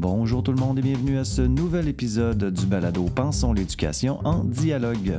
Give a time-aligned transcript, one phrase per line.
[0.00, 4.44] Bonjour tout le monde et bienvenue à ce nouvel épisode du balado Pensons l'éducation en
[4.44, 5.18] dialogue.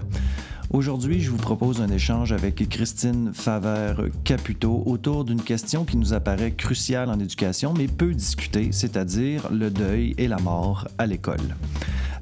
[0.71, 6.51] Aujourd'hui, je vous propose un échange avec Christine Favert-Caputo autour d'une question qui nous apparaît
[6.51, 11.55] cruciale en éducation mais peu discutée, c'est-à-dire le deuil et la mort à l'école.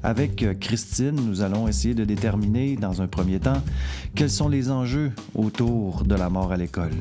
[0.02, 3.60] Avec Christine, nous allons essayer de déterminer, dans un premier temps,
[4.14, 6.96] quels sont les enjeux autour de la mort à l'école.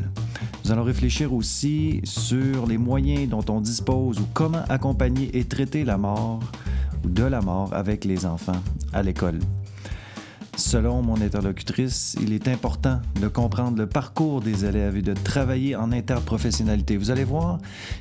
[0.66, 5.86] Nous allons réfléchir aussi sur les moyens dont on dispose ou comment accompagner et traiter
[5.86, 6.42] la mort
[7.06, 8.62] ou de la mort avec les enfants
[8.92, 9.40] à l'école.
[10.58, 15.76] Selon mon interlocutrice, il est important de comprendre le parcours des élèves et de travailler
[15.76, 16.98] en interprofessionnalité.
[16.98, 17.60] Vous allez voir,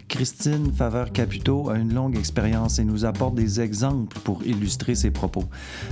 [0.09, 5.45] Christine Faveur-Caputo a une longue expérience et nous apporte des exemples pour illustrer ses propos,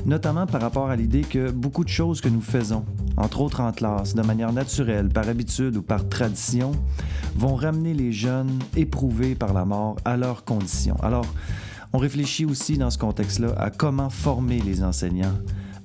[0.06, 2.86] notamment par rapport à l'idée que beaucoup de choses que nous faisons,
[3.18, 6.72] entre autres en classe, de manière naturelle, par habitude ou par tradition,
[7.36, 10.96] vont ramener les jeunes éprouvés par la mort à leurs conditions.
[11.02, 11.26] Alors,
[11.92, 15.36] on réfléchit aussi dans ce contexte-là à comment former les enseignants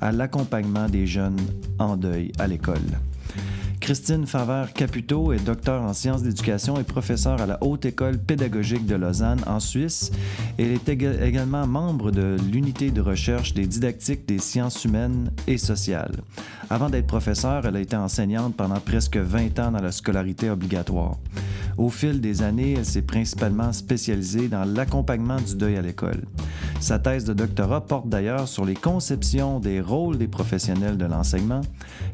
[0.02, 1.40] à l'accompagnement des jeunes
[1.78, 3.00] en deuil à l'école.
[3.80, 8.96] Christine Favert-Caputo est docteur en sciences d'éducation et professeure à la Haute École pédagogique de
[8.96, 10.12] Lausanne, en Suisse.
[10.58, 16.16] Elle est également membre de l'unité de recherche des didactiques des sciences humaines et sociales.
[16.70, 21.16] Avant d'être professeure, elle a été enseignante pendant presque 20 ans dans la scolarité obligatoire.
[21.78, 26.26] Au fil des années, elle s'est principalement spécialisée dans l'accompagnement du deuil à l'école.
[26.82, 31.62] Sa thèse de doctorat porte d'ailleurs sur les conceptions des rôles des professionnels de l'enseignement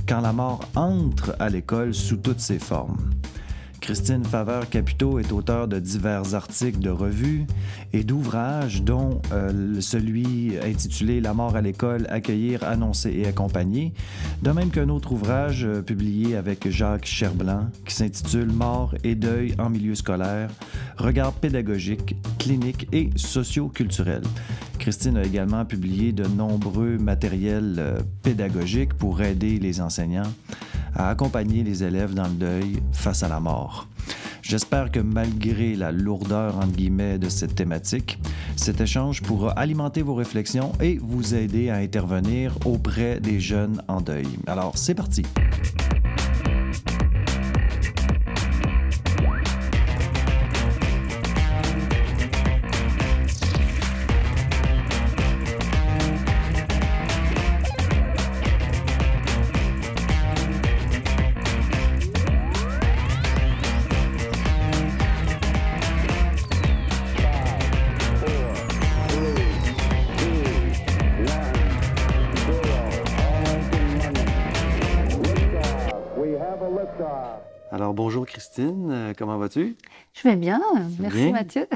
[0.08, 2.98] quand la mort entre à l'école sous toutes ses formes.
[3.80, 7.46] Christine Faveur-Capito est auteur de divers articles de revues
[7.94, 13.94] et d'ouvrages, dont euh, celui intitulé La mort à l'école, accueillir, annoncer et accompagner,
[14.42, 19.54] de même qu'un autre ouvrage euh, publié avec Jacques Cherblanc qui s'intitule Mort et deuil
[19.60, 20.50] en milieu scolaire,
[20.98, 24.24] regard pédagogique, clinique et socio-culturel.
[24.80, 30.34] Christine a également publié de nombreux matériels euh, pédagogiques pour aider les enseignants
[30.96, 33.88] à accompagner les élèves dans le deuil face à la mort.
[34.42, 38.20] J'espère que malgré la lourdeur entre guillemets de cette thématique,
[38.56, 44.02] cet échange pourra alimenter vos réflexions et vous aider à intervenir auprès des jeunes en
[44.02, 44.28] deuil.
[44.46, 45.24] Alors, c'est parti.
[79.56, 79.76] Vas-tu?
[80.14, 80.62] Je vais bien,
[81.00, 81.68] merci Mathieu.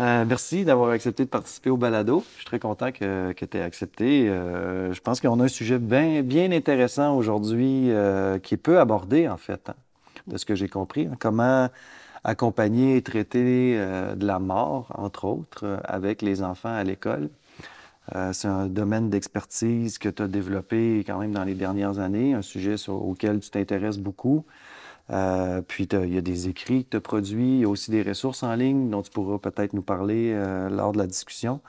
[0.00, 2.22] Euh, merci d'avoir accepté de participer au balado.
[2.32, 4.28] Je suis très content que, que tu aies accepté.
[4.28, 7.90] Euh, je pense qu'on a un sujet bien, bien intéressant aujourd'hui
[8.42, 9.74] qui est peu abordé en fait, hein,
[10.26, 11.06] de ce que j'ai compris.
[11.06, 11.16] Hein.
[11.18, 11.68] comment
[12.24, 17.30] accompagner et traiter de la mort, entre autres, avec les enfants à l'école.
[18.32, 22.42] c'est un domaine d'expertise que tu as développé quand même dans les dernières années, un
[22.42, 24.44] sujet auquel tu t'intéresses beaucoup.
[25.10, 27.56] Euh, puis, il y a des écrits que tu as produits.
[27.56, 30.68] Il y a aussi des ressources en ligne dont tu pourras peut-être nous parler euh,
[30.68, 31.60] lors de la discussion.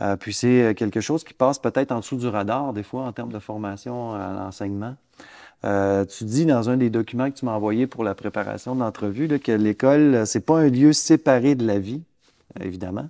[0.00, 3.12] Euh, puis, c'est quelque chose qui passe peut-être en dessous du radar, des fois, en
[3.12, 4.94] termes de formation à l'enseignement.
[5.62, 9.52] tu dis dans un des documents que tu m'as envoyé pour la préparation de que
[9.52, 12.02] l'école, c'est pas un lieu séparé de la vie,
[12.60, 13.08] évidemment.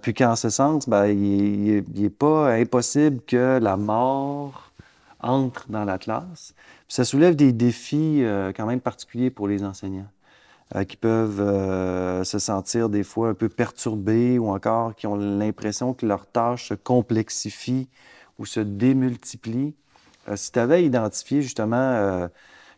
[0.00, 4.72] puis qu'en ce sens, ben, il n'est pas impossible que la mort
[5.20, 6.54] entre dans la classe
[6.88, 10.08] ça soulève des défis euh, quand même particuliers pour les enseignants,
[10.74, 15.16] euh, qui peuvent euh, se sentir des fois un peu perturbés ou encore qui ont
[15.16, 17.88] l'impression que leurs tâches se complexifient
[18.38, 19.74] ou se démultiplient.
[20.34, 22.28] si tu avais identifié justement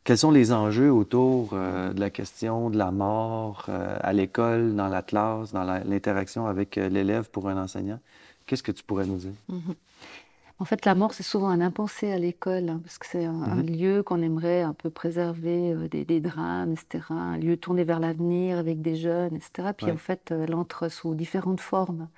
[0.05, 5.03] quels sont les enjeux autour de la question de la mort à l'école, dans la
[5.03, 7.99] classe, dans l'interaction avec l'élève pour un enseignant,
[8.47, 9.35] qu'est-ce que tu pourrais nous dire?
[9.53, 9.75] Mm-hmm.
[10.61, 13.33] En fait, la mort, c'est souvent un impensé à l'école, hein, parce que c'est un,
[13.33, 17.03] mmh lieu qu'on aimerait un peu préserver euh, des, drames, etc.
[17.09, 19.71] Un lieu tourné vers l'avenir avec des jeunes, etc.
[19.75, 22.09] Puis en fait, euh, elle entre sous différentes formes.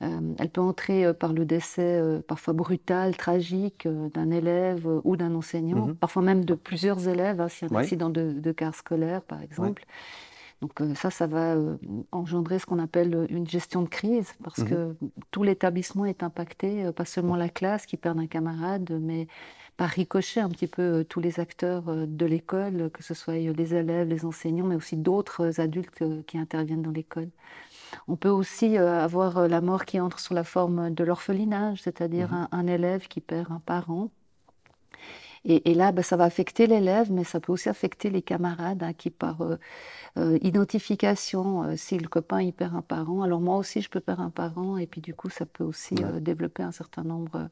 [0.00, 5.88] Euh, elle peut entrer par le décès parfois brutal, tragique d'un élève ou d'un enseignant,
[5.88, 8.74] mmh parfois même de plusieurs élèves, hein, s'il y a un accident de, de, car
[8.74, 9.84] scolaire, par exemple.
[10.60, 11.76] Donc euh, ça, ça va euh,
[12.12, 14.96] engendrer ce qu'on appelle euh, une gestion de crise, parce mmh que
[15.30, 19.26] tout l'établissement est impacté, pas seulement la classe qui perd un camarade, mais
[19.76, 24.08] par ricochet un petit peu tous les acteurs de l'école, que ce soit les élèves,
[24.08, 27.30] les enseignants, mais aussi d'autres adultes qui interviennent dans l'école.
[28.06, 32.48] On peut aussi avoir la mort qui entre sous la forme de l'orphelinage, c'est-à-dire mmh
[32.52, 34.10] un, élève qui perd un parent.
[35.44, 38.92] Et, là, ben, ça va affecter l'élève, mais ça peut aussi affecter les camarades hein,
[38.92, 39.38] qui, par
[40.16, 44.30] identification, si le copain il perd un parent, alors moi aussi je peux perdre un
[44.30, 47.48] parent, et puis du coup, ça peut aussi développer un certain nombre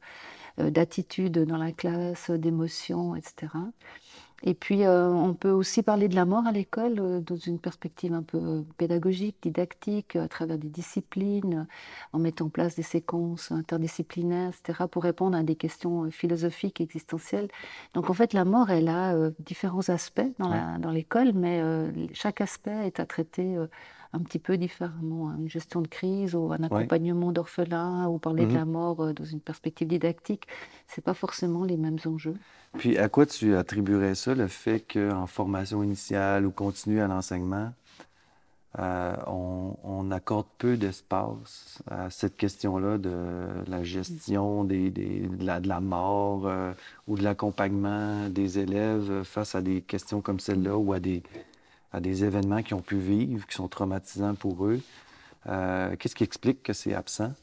[0.57, 3.47] d'attitudes dans la classe, d'émotions, etc.
[4.43, 7.59] Et puis, euh, on peut aussi parler de la mort à l'école euh, dans une
[7.59, 11.67] perspective un peu pédagogique, didactique, à travers des disciplines,
[12.13, 16.79] en mettant en place des séquences interdisciplinaires, etc., pour répondre à des questions euh, philosophiques,
[16.79, 17.49] existentielles.
[17.93, 21.61] Donc, en fait, la mort, elle a différents aspects dans l'école, mais
[22.13, 23.57] chaque aspect est à traiter
[24.13, 25.29] un petit peu différemment.
[25.29, 25.37] Hein.
[25.39, 29.13] Une gestion de crise ou un accompagnement d'orphelins ou parler de mmh la mort euh,
[29.13, 30.47] dans une perspective didactique,
[30.87, 32.35] c'est pas forcément les mêmes enjeux.
[32.77, 37.71] Puis à quoi tu attribuerais ça, le fait qu'en formation initiale ou continue à l'enseignement,
[38.77, 43.11] euh, on, accorde peu d'espace à cette question-là de
[43.67, 46.71] la gestion des, de, la, mort euh,
[47.07, 51.23] ou de l'accompagnement des élèves face à des questions comme celle-là ou à des,
[51.91, 54.81] à des événements qu'ils ont pu vivre, qui sont traumatisants pour eux.
[55.47, 57.33] Euh, qu'est-ce qui explique que c'est absent?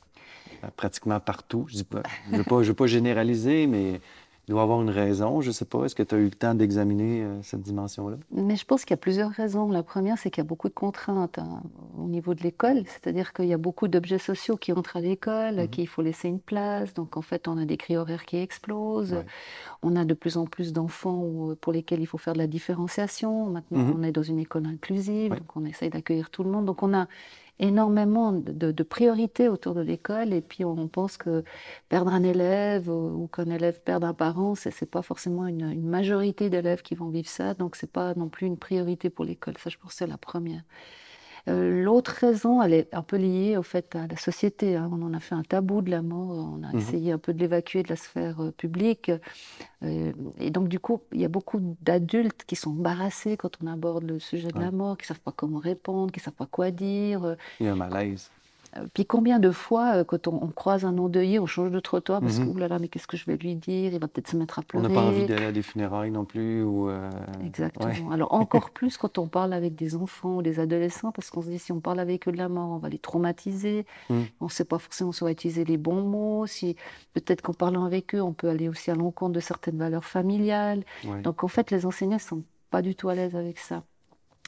[0.62, 1.66] Euh, pratiquement partout?
[1.69, 4.00] Je ne veux, pas généraliser, mais
[4.48, 5.40] il doit avoir une raison.
[5.40, 5.84] Je ne sais pas.
[5.84, 8.16] Est-ce que tu as eu le temps d'examiner euh, cette dimension-là?
[8.31, 9.69] Mais je pense qu'il y a plusieurs raisons.
[9.70, 11.62] La première, c'est qu'il y a beaucoup de contraintes hein,
[11.98, 12.84] au niveau de l'école.
[12.87, 15.70] C'est-à-dire qu'il y a beaucoup d'objets sociaux qui entrent à l'école, mm-hmm.
[15.70, 16.94] qu'il faut laisser une place.
[16.94, 19.16] Donc, en fait, on a des cris horaires qui explosent.
[19.82, 23.46] On a de plus en plus d'enfants pour lesquels il faut faire de la différenciation.
[23.46, 23.96] Maintenant, mm-hmm.
[23.99, 26.66] on est dans une école inclusive, donc on essaye d'accueillir tout le monde.
[26.66, 27.08] Donc, on a
[27.58, 31.44] énormément de, priorités autour de l'école et puis on pense que
[31.88, 36.50] perdre un élève ou qu'un élève perde un parent, ce n'est pas forcément une, majorité
[36.50, 39.56] d'élèves qui vont vivre ça, donc ce n'est pas non plus une priorité pour l'école.
[39.58, 40.62] Ça, je pense c'est la première.
[41.48, 44.76] Euh, l'autre raison, elle est un peu liée au fait à la société.
[44.76, 44.90] Hein.
[44.93, 47.32] On en a fait un tabou de la mort, on a mmh essayé un peu
[47.32, 49.10] de l'évacuer de la sphère euh, publique.
[49.82, 53.66] Euh, et donc, du coup, il y a beaucoup d'adultes qui sont embarrassés quand on
[53.66, 56.34] aborde le sujet de la mort, qui ne savent pas comment répondre, qui ne savent
[56.34, 57.37] pas quoi dire.
[57.60, 58.31] Il y a un malaise.
[58.94, 62.38] Puis combien de fois, euh, quand on, croise un endeuillé, on change de trottoir parce
[62.38, 63.93] mmh que, là, mais qu'est-ce que je vais lui dire?
[63.93, 64.87] Il va peut-être se mettre à pleurer.
[64.87, 66.62] On n'a pas envie d'aller à des funérailles non plus.
[66.62, 67.11] Ou euh,
[67.44, 68.11] Exactement.
[68.11, 71.49] Alors encore plus quand on parle avec des enfants ou des adolescents, parce qu'on se
[71.49, 73.87] dit, si on parle avec eux de la mort, on va les traumatiser.
[74.11, 74.20] Mmh.
[74.40, 76.46] On ne sait pas forcément si on va utiliser les bons mots.
[76.46, 76.76] Si
[77.14, 80.84] peut-être qu'en parlant avec eux, on peut aller aussi à l'encontre de certaines valeurs familiales.
[81.23, 83.82] Donc en fait, les enseignants ne sont pas du tout à l'aise avec ça.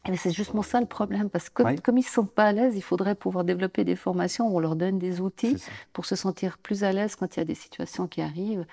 [0.09, 2.77] Mais c'est justement ça le problème, parce que comme ils ne sont pas à l'aise,
[2.77, 5.57] il faudrait pouvoir développer des formations où on leur donne des outils
[5.93, 8.65] pour se sentir plus à l'aise quand il y a des situations qui arrivent.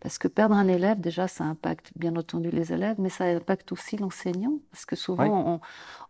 [0.00, 3.70] Parce que perdre un élève, déjà, ça impacte bien entendu les élèves, mais ça impacte
[3.70, 5.60] aussi l'enseignant, parce que souvent,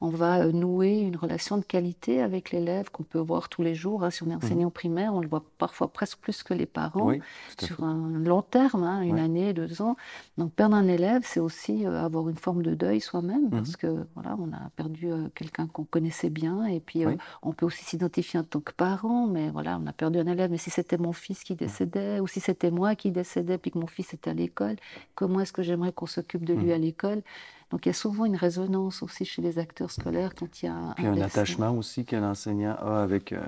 [0.00, 4.04] on, va nouer une relation de qualité avec l'élève qu'on peut voir tous les jours.
[4.04, 4.10] Hein.
[4.10, 7.12] Si on est mmh enseignant primaire, on le voit parfois presque plus que les parents,
[7.58, 9.96] sur un long terme, hein, une année, deux ans.
[10.38, 13.76] Donc perdre un élève, c'est aussi euh, avoir une forme de deuil soi-même, mmh parce
[13.76, 17.66] que voilà, on a perdu euh, quelqu'un qu'on connaissait bien, et puis euh, on peut
[17.66, 20.70] aussi s'identifier en tant que parent, mais voilà, on a perdu un élève, mais si
[20.70, 24.12] c'était mon fils qui décédait, ou si c'était moi qui décédais, puis que mon fils
[24.12, 24.76] est à l'école,
[25.14, 26.72] comment est-ce que j'aimerais qu'on s'occupe de lui mmh.
[26.72, 27.22] à l'école?
[27.70, 30.68] Donc il y a souvent une résonance aussi chez les acteurs scolaires quand il y
[30.68, 33.40] a un, Puis un, attachement aussi que l'enseignant a avec euh,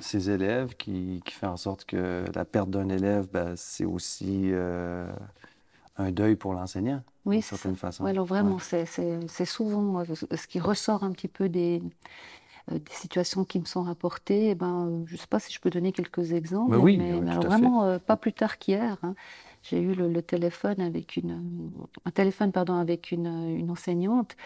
[0.00, 4.50] ses élèves qui, qui, fait en sorte que la perte d'un élève, ben, c'est aussi
[4.52, 5.10] euh,
[5.96, 7.02] un deuil pour l'enseignant.
[7.24, 8.04] Oui, d'une certaine façon.
[8.04, 11.82] Oui, alors vraiment, c'est souvent euh, ce qui ressort un petit peu des,
[12.70, 14.50] des situations qui me sont rapportées.
[14.50, 17.30] Eh ben, je ne sais pas si je peux donner quelques exemples, mais, oui, mais,
[17.30, 18.96] alors vraiment pas plus tard qu'hier.
[19.02, 19.14] Hein
[19.62, 21.70] j'ai eu le, téléphone avec une,
[22.04, 24.36] un téléphone pardon, avec une, une enseignante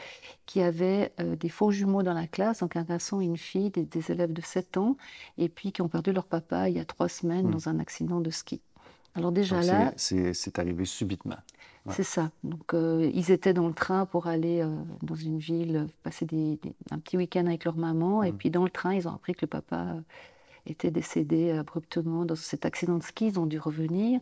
[0.44, 3.70] qui avait euh, des faux jumeaux dans la classe, donc un garçon et une fille,
[3.70, 4.96] des, élèves de 7 ans,
[5.38, 7.50] et puis qui ont perdu leur papa il y a trois semaines hmm.
[7.50, 8.60] dans un accident de ski.
[9.16, 9.92] Alors déjà là...
[9.96, 11.36] C'est arrivé subitement.
[11.90, 12.30] C'est ça.
[12.42, 14.68] Donc euh, ils étaient dans le train pour aller euh,
[15.02, 16.58] dans une ville, passer des,
[16.90, 18.36] un petit week-end avec leur maman, et hmm.
[18.36, 19.94] puis dans le train, ils ont appris que le papa
[20.66, 24.20] était décédé abruptement dans cet accident de ski, ils ont dû revenir.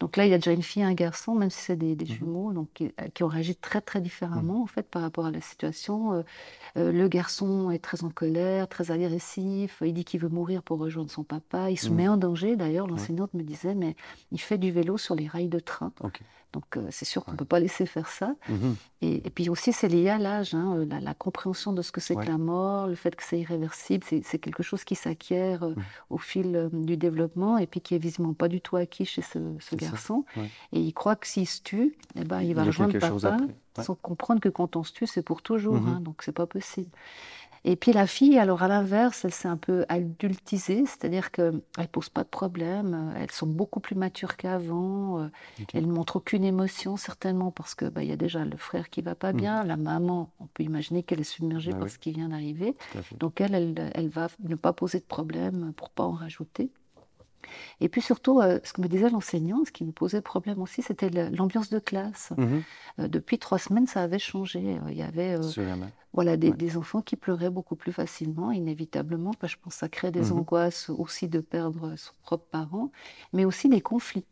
[0.00, 1.94] Donc là, il y a déjà une fille et un garçon, même si c'est des,
[1.94, 4.62] mmh jumeaux, donc, qui, euh, ont réagi très très différemment mmh.
[4.62, 6.14] en fait par rapport à la situation.
[6.14, 6.22] Euh,
[6.78, 9.82] euh, le garçon est très en colère, très agressif.
[9.84, 11.70] Il dit qu'il veut mourir pour rejoindre son papa.
[11.70, 11.94] Il se mmh.
[11.94, 12.56] met en danger.
[12.56, 13.94] D'ailleurs, l'enseignante me disait, mais
[14.32, 15.92] il fait du vélo sur les rails de train.
[16.52, 18.34] Donc euh, c'est sûr qu'on ne peut pas laisser faire ça.
[18.48, 18.76] Mhm.
[19.02, 22.14] Et, puis aussi, c'est lié à l'âge, hein, euh, la, compréhension de ce que c'est
[22.14, 25.74] que la mort, le fait que c'est irréversible, c'est quelque chose qui s'acquiert euh,
[26.10, 29.38] au fil du développement et puis qui est visiblement pas du tout acquis chez ce,
[29.74, 30.24] garçon.
[30.72, 33.38] Et il croit que s'il se tue, eh ben, il va rejoindre papa
[33.80, 35.76] sans comprendre que quand on se tue, c'est pour toujours.
[35.76, 36.02] Hein, mhm.
[36.02, 36.90] donc c'est pas possible.
[37.64, 41.86] Et puis la fille, alors à l'inverse, elle s'est un peu adultisée, c'est-à-dire qu'elle ne
[41.86, 45.28] pose pas de problème, euh, elles sont beaucoup plus matures qu'avant, euh,
[45.74, 49.02] elles ne montrent aucune émotion certainement parce qu'il bah, y a déjà le frère qui
[49.02, 49.36] va pas mmh.
[49.36, 52.74] bien, la maman, on peut imaginer qu'elle est submergée bah par ce qui vient d'arriver.
[53.18, 56.70] Donc elle, elle, elle, va ne pas poser de problème pour pas en rajouter.
[57.80, 60.82] Et puis surtout, euh, ce que me disait l'enseignant, ce qui me posait problème aussi,
[60.82, 62.32] c'était l'ambiance de classe.
[62.36, 62.58] Mmh
[62.98, 64.58] euh, depuis trois semaines, ça avait changé.
[64.58, 65.36] Euh, il y avait
[66.12, 69.30] voilà, des, enfants qui pleuraient beaucoup plus facilement, inévitablement.
[69.42, 72.90] je pense que ça crée des mmh angoisses aussi de perdre son propre parent,
[73.32, 74.26] mais aussi des conflits.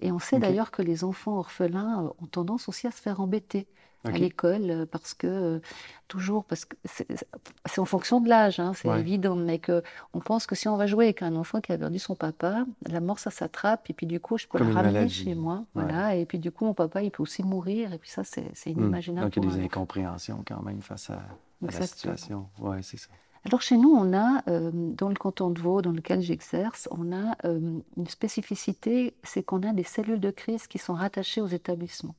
[0.00, 3.68] et on sait d'ailleurs que les enfants orphelins ont tendance aussi à se faire embêter
[4.04, 5.60] à l'école euh, parce que euh,
[6.08, 9.82] toujours parce que c'est en fonction de l'âge, hein, c'est évident, mais que
[10.12, 12.66] on pense que si on va jouer avec un enfant qui a perdu son papa,
[12.86, 16.14] la mort ça s'attrape et puis du coup je peux le ramener chez moi, voilà,
[16.14, 18.70] et puis du coup mon papa il peut aussi mourir et puis ça c'est mmh.
[18.70, 19.26] inimaginable.
[19.26, 21.20] Donc il y a des incompréhensions quand même face à, à
[21.62, 23.08] la situation, ouais c'est ça.
[23.46, 27.12] Alors chez nous, on a, euh, dans le canton de Vaud, dans lequel j'exerce, on
[27.12, 31.48] a euh, une spécificité, c'est qu'on a des cellules de crise qui sont rattachées aux
[31.48, 32.14] établissements.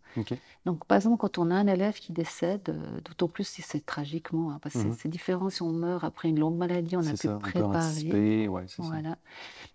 [0.65, 3.83] Donc par exemple, quand on a un élève qui décède, euh, d'autant plus si c'est
[3.83, 5.11] tragiquement, hein, parce que c'est mhm.
[5.11, 8.47] différent si on meurt après une longue maladie, on a pu préparer.
[8.47, 9.09] Ouais, voilà.
[9.09, 9.17] Ça.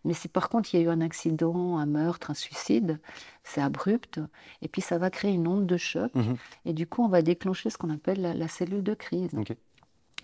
[0.05, 3.01] Mais si par contre il y a eu un accident, un meurtre, un suicide,
[3.43, 4.21] c'est abrupt,
[4.63, 6.37] et puis ça va créer une onde de choc, mhm.
[6.65, 9.33] et du coup on va déclencher ce qu'on appelle la, cellule de crise.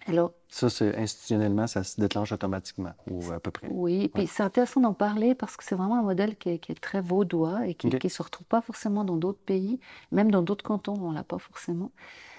[0.06, 3.68] Alors, ça, institutionnellement, ça se déclenche automatiquement, ou à peu près.
[3.70, 6.80] Oui, et puis c'est intéressant d'en parler parce que c'est vraiment un modèle qui est,
[6.80, 9.80] très vaudois et qui ne se retrouve pas forcément dans d'autres pays,
[10.12, 11.90] même dans d'autres cantons, on ne l'a pas forcément.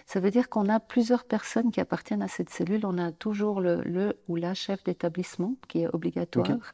[0.07, 2.85] Ça veut dire qu'on a plusieurs personnes qui appartiennent à cette cellule.
[2.85, 6.73] On a toujours le, ou la chef d'établissement qui est obligatoire.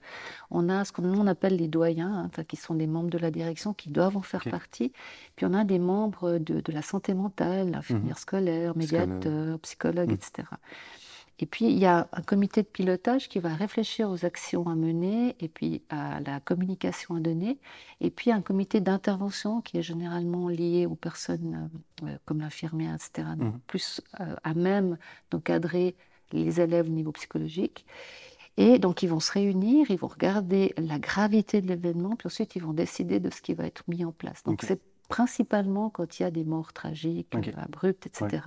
[0.51, 3.73] On a ce qu'on appelle les doyens, hein, qui sont des membres de la direction
[3.73, 4.93] qui doivent en faire partie.
[5.35, 8.19] Puis on a des membres de, la santé mentale, infirmière mmh.
[8.19, 10.13] scolaire, médiateur, psychologue, mmh.
[10.13, 10.43] etc.
[11.39, 14.75] Et puis, il y a un comité de pilotage qui va réfléchir aux actions à
[14.75, 17.59] mener et puis à la communication à donner.
[18.01, 21.69] Et puis, un comité d'intervention qui est généralement lié aux personnes
[22.03, 23.59] euh, euh, comme l'infirmière, etc., donc mmh.
[23.67, 24.97] plus euh, à même
[25.31, 25.95] d'encadrer
[26.31, 27.85] les élèves au niveau psychologique.
[28.57, 32.55] Et donc, ils vont se réunir, ils vont regarder la gravité de l'événement, puis ensuite,
[32.55, 34.43] ils vont décider de ce qui va être mis en place.
[34.43, 38.41] Donc, c'est principalement quand il y a des morts tragiques, abruptes, etc.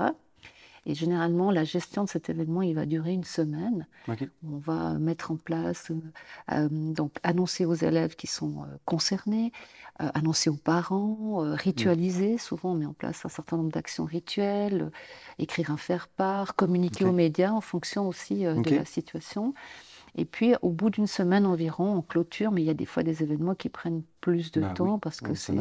[0.87, 3.89] Et généralement, la gestion de cet événement, il va durer une semaine.
[4.09, 6.01] On va mettre en place, euh,
[6.53, 9.53] euh, donc annoncer aux élèves qui sont euh, concernés,
[9.99, 12.37] annoncer aux parents, ritualiser.
[12.37, 14.91] Souvent, on met en place un certain nombre d'actions rituelles,
[15.39, 19.55] écrire un faire-part, communiquer aux médias en fonction aussi de la situation.
[20.19, 23.03] Et puis, au bout d'une semaine environ, on clôture, mais il y a des fois
[23.03, 25.53] des événements qui prennent plus de bah temps parce que c'est.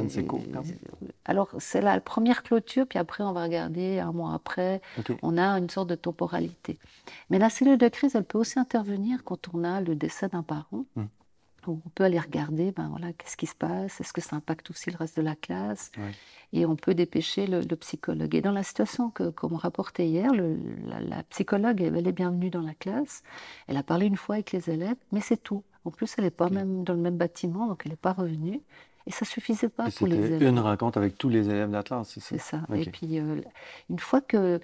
[1.25, 4.81] Alors, c'est la première clôture, puis après, on va regarder un mois après.
[5.21, 6.79] On a une sorte de temporalité.
[7.29, 10.43] Mais la cellule de crise, elle peut aussi intervenir quand on a le décès d'un
[10.43, 10.85] parent.
[11.67, 14.91] On peut aller regarder, ben voilà, qu'est-ce qui se passe, est-ce que ça impacte aussi
[14.91, 15.91] le reste de la classe,
[16.53, 18.33] et on peut dépêcher le, psychologue.
[18.35, 22.73] Et dans la situation que, comme rapportait hier, la, psychologue, elle est bienvenue dans la
[22.73, 23.23] classe,
[23.67, 25.63] elle a parlé une fois avec les élèves, mais c'est tout.
[25.83, 28.61] En plus, elle n'est pas même dans le même bâtiment, donc elle n'est pas revenue.
[29.07, 30.41] Et ça suffisait pas pour les élèves.
[30.41, 32.29] une rencontre avec tous les élèves de la classe, c'est ça?
[32.31, 32.61] C'est ça.
[32.73, 33.39] Et puis, euh,
[33.89, 34.59] une fois que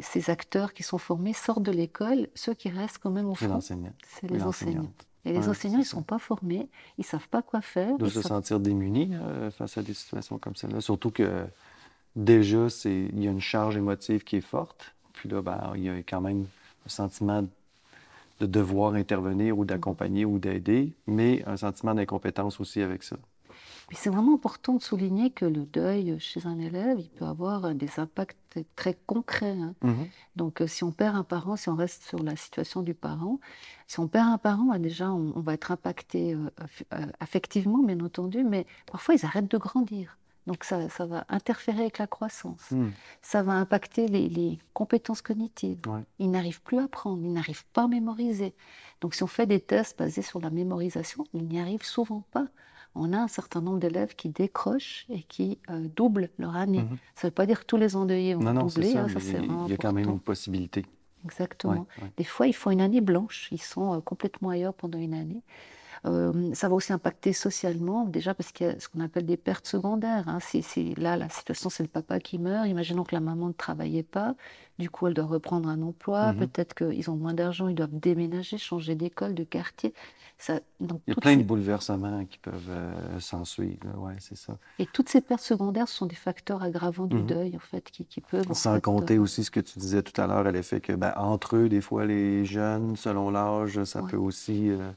[0.00, 3.60] ces acteurs qui sont formés sortent de l'école, ceux qui restent quand même au fond,
[3.60, 4.90] c'est les, enseignants.
[5.24, 7.96] Et les enseignants, ils ne sont pas formés, ils ne savent pas quoi faire.
[7.96, 10.80] De se sentir démunis euh, face à des situations comme celle-là.
[10.80, 11.46] Surtout que
[12.14, 14.94] déjà, il y a une charge émotive qui est forte.
[15.14, 16.46] Puis là, ben, il y a quand même
[16.86, 17.42] un sentiment
[18.40, 23.16] de devoir intervenir ou d'accompagner ou d'aider, mais un sentiment d'incompétence aussi avec ça
[23.92, 27.98] c'est vraiment important de souligner que le deuil chez un élève, il peut avoir des
[27.98, 28.36] impacts
[28.76, 29.56] très concrets.
[29.58, 29.74] Hein.
[29.82, 29.92] Mmh
[30.36, 33.40] Donc, euh, si on perd un parent, si on reste sur la situation du parent,
[33.86, 36.50] si on perd un parent, bah, déjà, on, va être impacté euh,
[36.94, 40.18] euh, affectivement, bien entendu, mais parfois, ils arrêtent de grandir.
[40.46, 42.70] Donc, ça, va interférer avec la croissance.
[42.70, 42.88] Mmh.
[43.22, 45.80] Ça va impacter les, compétences cognitives.
[46.18, 48.54] Ils n'arrivent plus à apprendre, ils n'arrivent pas à mémoriser.
[49.00, 52.48] Donc, si on fait des tests basés sur la mémorisation, ils n'y arrivent souvent pas
[52.94, 56.82] on a un certain nombre d'élèves qui décrochent et qui euh, doublent leur année.
[56.82, 56.98] Mhm.
[57.14, 58.96] Ça ne veut pas dire que tous les endeuillés vont doubler.
[58.96, 59.06] Hein,
[59.66, 60.84] il y a quand même une possibilité.
[61.24, 61.86] Exactement.
[62.16, 63.48] Des fois, ils font une année blanche.
[63.50, 65.42] Ils sont euh, complètement ailleurs pendant une année.
[66.04, 69.66] Ça va aussi impacter socialement, déjà parce qu'il y a ce qu'on appelle des pertes
[69.66, 70.28] secondaires.
[70.28, 70.38] Hein.
[70.40, 74.02] Si, là, la situation, c'est le papa qui meurt, imaginons que la maman ne travaillait
[74.02, 74.34] pas,
[74.78, 77.98] du coup, elle doit reprendre un emploi, mmh peut-être qu'ils ont moins d'argent, ils doivent
[77.98, 79.94] déménager, changer d'école, de quartier.
[80.36, 84.36] Ça, donc, Il y a plein de bouleversements qui peuvent euh, s'en suivre, ouais, c'est
[84.36, 84.58] ça.
[84.80, 88.04] Et toutes ces pertes secondaires sont des facteurs aggravants du mmh deuil, en fait, qui,
[88.04, 88.52] qui peuvent...
[88.52, 91.56] Sans compter aussi ce que tu disais tout à l'heure, à l'effet que, ben, entre
[91.56, 94.70] eux, des fois, les jeunes, selon l'âge, ça peut aussi...
[94.70, 94.90] Euh,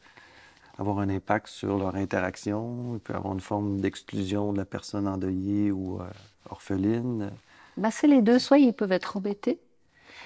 [0.77, 2.95] avoir un impact sur leur interaction.
[2.95, 6.05] Il peut avoir une forme d'exclusion de la personne endeuillée ou euh,
[6.49, 7.31] orpheline.
[7.77, 8.39] Ben, c'est les deux.
[8.39, 9.59] Soit ils peuvent être embêtés,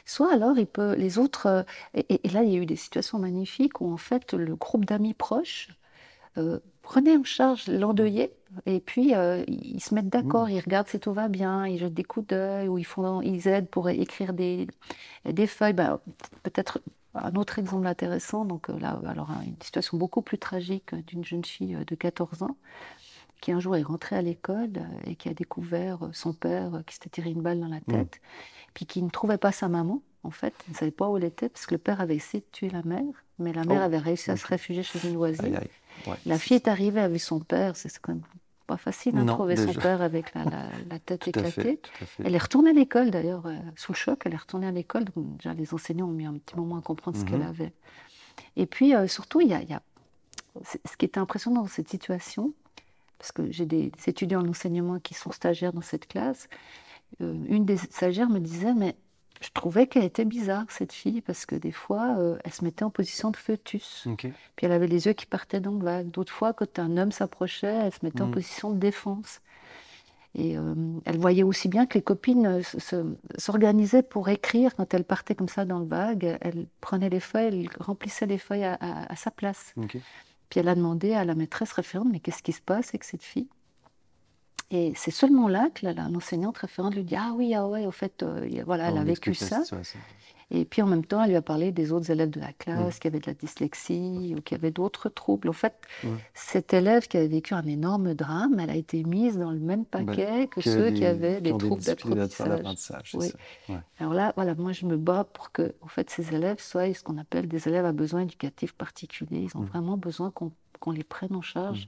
[0.06, 1.48] soit alors il peut, les autres.
[1.48, 4.86] Euh, et, là, il y a eu des situations magnifiques où en fait le groupe
[4.86, 5.70] d'amis proches
[6.38, 8.34] euh, prenait en charge l'endeuillé
[8.66, 9.14] et puis
[9.48, 10.52] ils se mettent d'accord, mmh.
[10.52, 13.48] ils regardent si tout va bien, ils jettent des coups d'œil ou ils, font, ils
[13.48, 14.68] aident pour écrire des,
[15.24, 15.72] des feuilles.
[15.72, 16.02] Ben,
[16.44, 16.80] peut-être
[17.14, 21.44] un autre exemple intéressant, donc euh, là, alors une situation beaucoup plus tragique d'une jeune
[21.44, 22.58] fille euh, de 14 ans
[23.42, 26.94] qui un jour est rentrée à l'école euh, et qui a découvert son père qui
[26.94, 27.92] s'était tiré une balle dans la mmh.
[27.92, 28.22] tête,
[28.74, 31.24] puis qui ne trouvait pas sa maman, en fait, il ne savait pas où elle
[31.24, 33.86] était parce que le père avait essayé de tuer la mère, mais la mère oh.
[33.86, 35.60] avait réussi à se réfugier chez une voisine.
[36.26, 38.24] la fille est arrivée avec son père, c'est quand même
[38.72, 41.82] pas facile de hein, trouver son père avec la, tête éclatée.
[42.24, 45.06] Elle est retournée à l'école d'ailleurs, euh, sous le choc, elle est retournée à l'école.
[45.38, 47.48] déjà, les enseignants ont mis un petit moment à comprendre ce qu'elle mhm.
[47.48, 47.74] avait.
[48.56, 49.82] Et puis euh, surtout, il y a,
[50.64, 52.54] ce qui était impressionnant dans cette situation,
[53.18, 56.48] parce que j'ai des, étudiants en enseignement qui sont stagiaires dans cette classe.
[57.20, 58.96] Euh, une des stagiaires me disait, mais
[59.42, 62.84] je trouvais qu'elle était bizarre, cette fille, parce que des fois, euh, elle se mettait
[62.84, 64.08] en position de fœtus.
[64.56, 66.12] Puis elle avait les yeux qui partaient dans le vague.
[66.12, 68.32] D'autres fois, quand un homme s'approchait, elle se mettait en mm.
[68.32, 69.42] position de défense.
[70.36, 72.62] Et euh, elle voyait aussi bien que les copines euh,
[73.38, 76.38] s'organisaient pour écrire quand elle partait comme ça dans le vague.
[76.40, 79.74] Elle prenait les feuilles, elle remplissait les feuilles à, sa place.
[80.50, 83.24] Puis elle a demandé à la maîtresse référente, mais qu'est-ce qui se passe avec cette
[83.24, 83.48] fille?
[84.72, 88.24] Et c'est seulement là que l'enseignante référente lui dit Ah oui, ah ouais, au fait,
[88.24, 89.62] euh, voilà, elle a vécu ça.
[90.54, 93.00] Et puis en même temps, elle lui a parlé des autres élèves de la classe
[93.00, 95.48] qui avaient de la dyslexie ou qui avaient d'autres troubles.
[95.48, 95.74] En fait,
[96.34, 99.86] cette élève qui avait vécu un énorme drame, elle a été mise dans le même
[99.92, 103.16] bah, paquet que, ceux qui avaient des troubles d'apprentissage.
[104.00, 107.02] Alors là, voilà, moi je me bats pour que en fait, ces élèves soient ce
[107.02, 109.48] qu'on appelle des élèves à besoins éducatifs particuliers.
[109.50, 109.68] Ils ont mmh.
[109.68, 111.88] vraiment besoin qu'on les prenne en charge.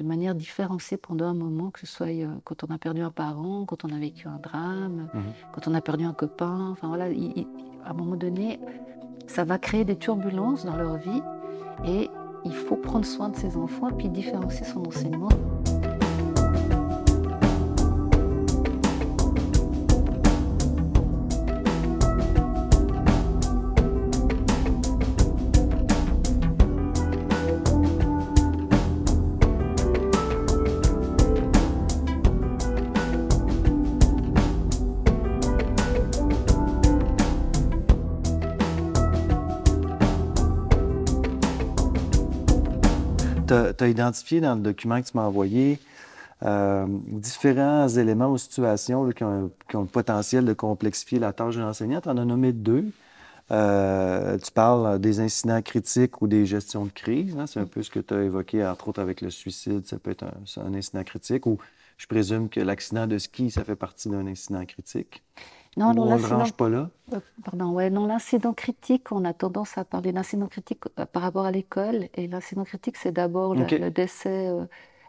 [0.00, 3.10] De manière différenciée pendant un moment, que ce soit euh, quand on a perdu un
[3.10, 5.22] parent, quand on a vécu un drame, mhm.
[5.52, 6.70] quand on a perdu un copain.
[6.70, 8.58] Enfin voilà, à un moment donné,
[9.26, 11.22] ça va créer des turbulences dans leur vie
[11.84, 12.08] et
[12.46, 15.28] il faut prendre soin de ses enfants et puis différencier son enseignement.
[43.80, 45.78] Tu as identifié dans le document que tu m'as envoyé
[46.42, 52.00] euh, différents éléments ou situations qui, ont, le potentiel de complexifier la tâche de l'enseignant.
[52.00, 52.84] Tu en as nommé deux.
[53.50, 57.36] Euh, tu parles des incidents critiques ou des gestions de crise.
[57.36, 57.46] Hein?
[57.46, 59.86] C'est un peu ce que tu as évoqué, entre autres avec le suicide.
[59.86, 61.58] Ça peut être un, incident critique ou
[61.96, 65.22] je présume que l'accident de ski, ça fait partie d'un incident critique.
[65.76, 66.90] Non, non, on ne range pas là?
[67.12, 71.22] Euh, pardon, ouais, non, l'incident critique, on a tendance à parler d'incident critique euh, par
[71.22, 72.08] rapport à l'école.
[72.14, 74.64] Et l'incident critique, c'est d'abord le, décès euh,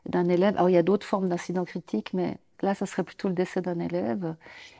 [0.05, 0.55] d'un élève.
[0.57, 3.61] Alors, il y a d'autres formes d'incident critique, mais là, ça serait plutôt le décès
[3.61, 4.35] d'un élève.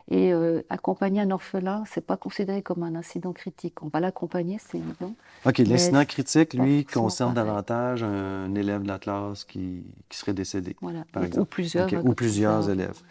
[0.09, 0.33] Et
[0.69, 3.81] accompagner un orphelin, c'est pas considéré comme un incident critique.
[3.81, 5.13] On va l'accompagner, c'est évident.
[5.45, 10.75] OK, l'incident critique, lui, concerne davantage un élève de la classe qui, qui serait décédé,
[10.81, 11.05] voilà.
[11.13, 11.43] par exemple.
[11.43, 12.05] Ou plusieurs.
[12.05, 13.01] Ou plusieurs élèves.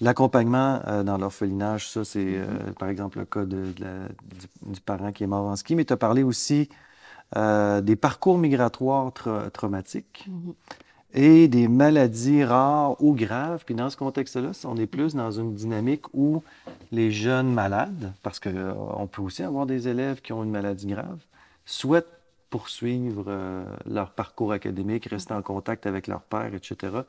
[0.00, 2.46] L'accompagnement euh, dans l'orphelinage, ça, c'est euh,
[2.78, 5.96] par exemple le cas de, du, parent qui est mort en ski, mais tu as
[5.96, 6.68] parlé aussi
[7.34, 9.10] euh, des parcours migratoires
[9.52, 10.54] traumatiques mm-hmm.
[11.14, 13.64] Et des maladies rares ou graves.
[13.64, 16.42] Puis dans ce contexte-là, on est plus dans une dynamique où
[16.92, 21.18] les jeunes malades, parce qu'on peut aussi avoir des élèves qui ont une maladie grave,
[21.64, 22.06] souhaitent
[22.50, 23.26] poursuivre
[23.86, 27.02] leur parcours académique, rester en contact avec leur père, etc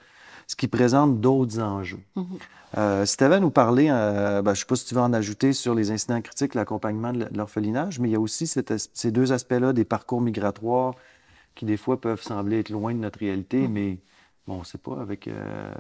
[0.47, 1.99] ce qui présente d'autres enjeux.
[2.15, 2.23] Mm-hmm.
[2.77, 4.95] Euh, si tu avais à nous parler, euh, ben, je ne sais pas si tu
[4.95, 8.47] veux en ajouter sur les incidents critiques, l'accompagnement de l'orphelinage, mais il y a aussi
[8.47, 10.95] ces deux aspects-là des parcours migratoires
[11.57, 13.71] qui, des fois, peuvent sembler être loin de notre réalité, mm-hmm.
[13.71, 13.97] mais
[14.47, 15.73] bon, on ne sait pas, avec, euh,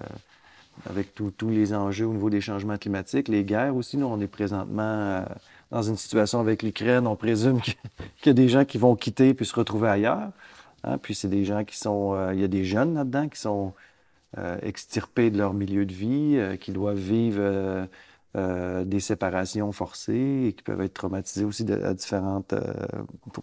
[0.89, 4.27] avec tous les enjeux au niveau des changements climatiques, les guerres aussi, nous, on est
[4.27, 5.23] présentement
[5.71, 7.75] dans une situation avec l'Ukraine, on présume qu'il
[8.25, 10.31] y a des gens qui vont quitter puis se retrouver ailleurs.
[10.83, 10.97] Hein.
[10.97, 12.13] Puis c'est des gens qui sont...
[12.15, 13.73] Euh, il y a des jeunes là-dedans qui sont
[14.61, 17.87] extirpés de leur milieu de vie, qui doivent vivre
[18.37, 22.53] des séparations forcées et qui peuvent être traumatisés aussi à différentes,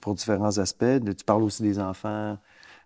[0.01, 1.01] pour, différents aspects.
[1.05, 2.39] Tu parles aussi des enfants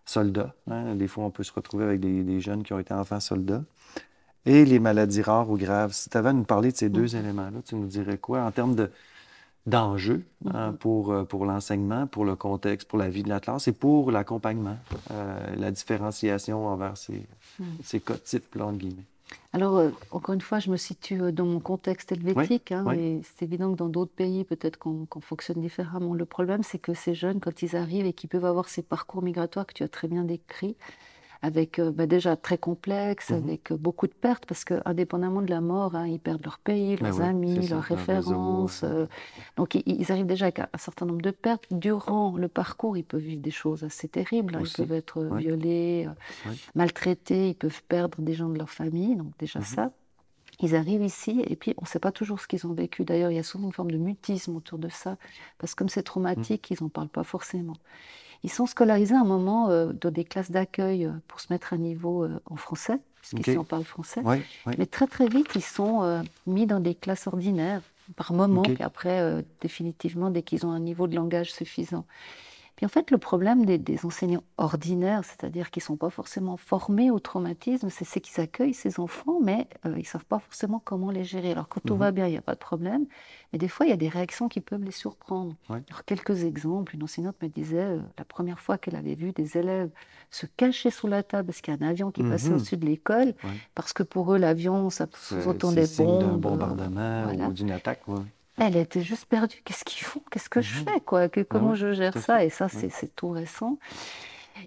[0.04, 0.54] soldats.
[0.70, 0.94] Hein.
[0.94, 3.62] Des fois, on peut se retrouver avec des, des jeunes qui ont été enfants soldats
[4.48, 5.92] et les maladies rares ou graves.
[5.92, 7.16] Si tu avais à nous parler de ces deux mm.
[7.16, 8.90] éléments-là, tu nous dirais quoi en termes de,
[9.66, 10.76] d'enjeux hein, mm-hmm.
[10.76, 14.10] pour, euh, pour l'enseignement, pour le contexte, pour la vie de la classe et pour
[14.10, 14.78] l'accompagnement,
[15.10, 17.26] euh, la différenciation envers ces,
[17.58, 17.64] mm.
[17.84, 19.04] ces cas types, guillemets?
[19.52, 22.72] Alors, euh, encore une fois, je me situe dans mon contexte helvétique.
[22.72, 26.14] Hein, et c'est évident que dans d'autres pays, peut-être qu'on, qu'on fonctionne différemment.
[26.14, 29.22] Le problème, c'est que ces jeunes, quand ils arrivent et qu'ils peuvent avoir ces parcours
[29.22, 30.76] migratoires que tu as très bien décrits,
[31.42, 35.42] avec euh, bah, déjà très complexe, mmh avec euh, beaucoup de pertes, parce que indépendamment
[35.42, 38.83] de la mort, hein, ils perdent leur pays, leurs amis, leurs références.
[38.85, 39.07] Euh,
[39.57, 41.64] donc ils, arrivent déjà avec un, certain nombre de pertes.
[41.70, 44.57] Durant le parcours, ils peuvent vivre des choses assez terribles.
[44.57, 44.62] Hein.
[44.64, 46.09] Ils peuvent être violés,
[46.74, 49.92] maltraités, ils peuvent perdre des gens de leur famille, donc déjà mmh ça.
[50.61, 53.05] Ils arrivent ici et puis on ne sait pas toujours ce qu'ils ont vécu.
[53.05, 55.16] D'ailleurs, il y a souvent une forme de mutisme autour de ça,
[55.59, 56.74] parce que comme c'est traumatique, mmh.
[56.74, 57.77] ils n'en parlent pas forcément.
[58.44, 61.72] Ils sont scolarisés à un moment euh, dans des classes d'accueil euh, pour se mettre
[61.72, 64.22] à niveau euh, en français, puisqu'ici on parle français.
[64.79, 67.83] Mais très très vite, ils sont mis dans des classes ordinaires
[68.16, 72.07] par moment, puis après, définitivement, dès qu'ils ont un niveau de langage suffisant.
[72.78, 77.10] Puis en fait, le problème des, enseignants ordinaires, c'est-à-dire qui ne sont pas forcément formés
[77.10, 81.10] au traumatisme, c'est qu'ils accueillent ces enfants, mais euh, ils ne savent pas forcément comment
[81.10, 81.50] les gérer.
[81.50, 81.98] Alors quand tout mhm.
[81.98, 83.06] va bien, il n'y a pas de problème,
[83.52, 85.56] mais des fois, il y a des réactions qui peuvent les surprendre.
[85.68, 89.58] Alors quelques exemples, une enseignante me disait, euh, la première fois qu'elle avait vu des
[89.58, 89.90] élèves
[90.30, 92.56] se cacher sous la table parce qu'il y a un avion qui passait mhm.
[92.58, 93.34] au-dessus de l'école,
[93.74, 96.20] parce que pour eux, l'avion, ça sous-entendait bombes.
[96.20, 98.02] d'un bombardement ou d'une attaque.
[98.60, 99.60] Elle était juste perdue.
[99.64, 100.22] Qu'est-ce qu'ils font?
[100.30, 100.84] Qu'est-ce que je mhm.
[100.86, 101.28] fais quoi?
[101.28, 102.44] Comment je gère ça?
[102.44, 103.78] Et ça, c'est tout récent.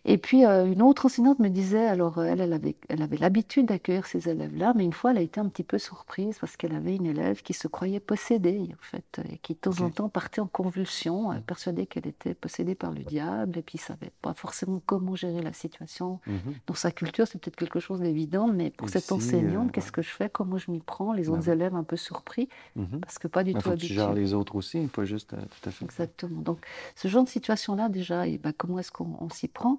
[0.06, 3.18] Et puis, euh, une autre enseignante me disait, alors euh, elle, elle avait, elle avait
[3.18, 6.58] l'habitude d'accueillir ces élèves-là, mais une fois, elle a été un petit peu surprise parce
[6.58, 9.90] qu'elle avait une élève qui se croyait possédée, en fait, et qui de temps en
[9.90, 14.12] temps partait en convulsion, persuadée qu'elle était possédée par le diable, et puis ne savait
[14.22, 16.20] pas forcément comment gérer la situation.
[16.28, 16.54] Mhm.
[16.68, 20.02] Dans sa culture, c'est peut-être quelque chose d'évident, mais pour cette enseignante, euh, qu'est-ce que
[20.02, 20.30] je fais?
[20.30, 21.14] Comment je m'y prends?
[21.14, 23.00] Les autres élèves un peu surpris, mhm.
[23.02, 23.88] parce que pas du tout habitués.
[23.88, 25.86] Tu gères les autres aussi, pas juste tout à fait.
[25.86, 26.42] Exactement.
[26.42, 29.78] Donc, ce genre de situation-là, déjà, et ben, comment est-ce qu'on s'y prend?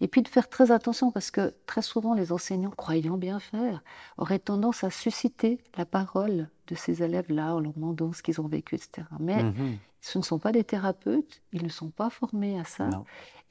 [0.00, 3.82] Et puis de faire très attention parce que très souvent les enseignants, croyant bien faire,
[4.18, 8.48] auraient tendance à susciter la parole de ces élèves-là en leur demandant ce qu'ils ont
[8.48, 9.06] vécu, etc.
[9.20, 12.90] Mais mmh ce ne sont pas des thérapeutes, ils ne sont pas formés à ça.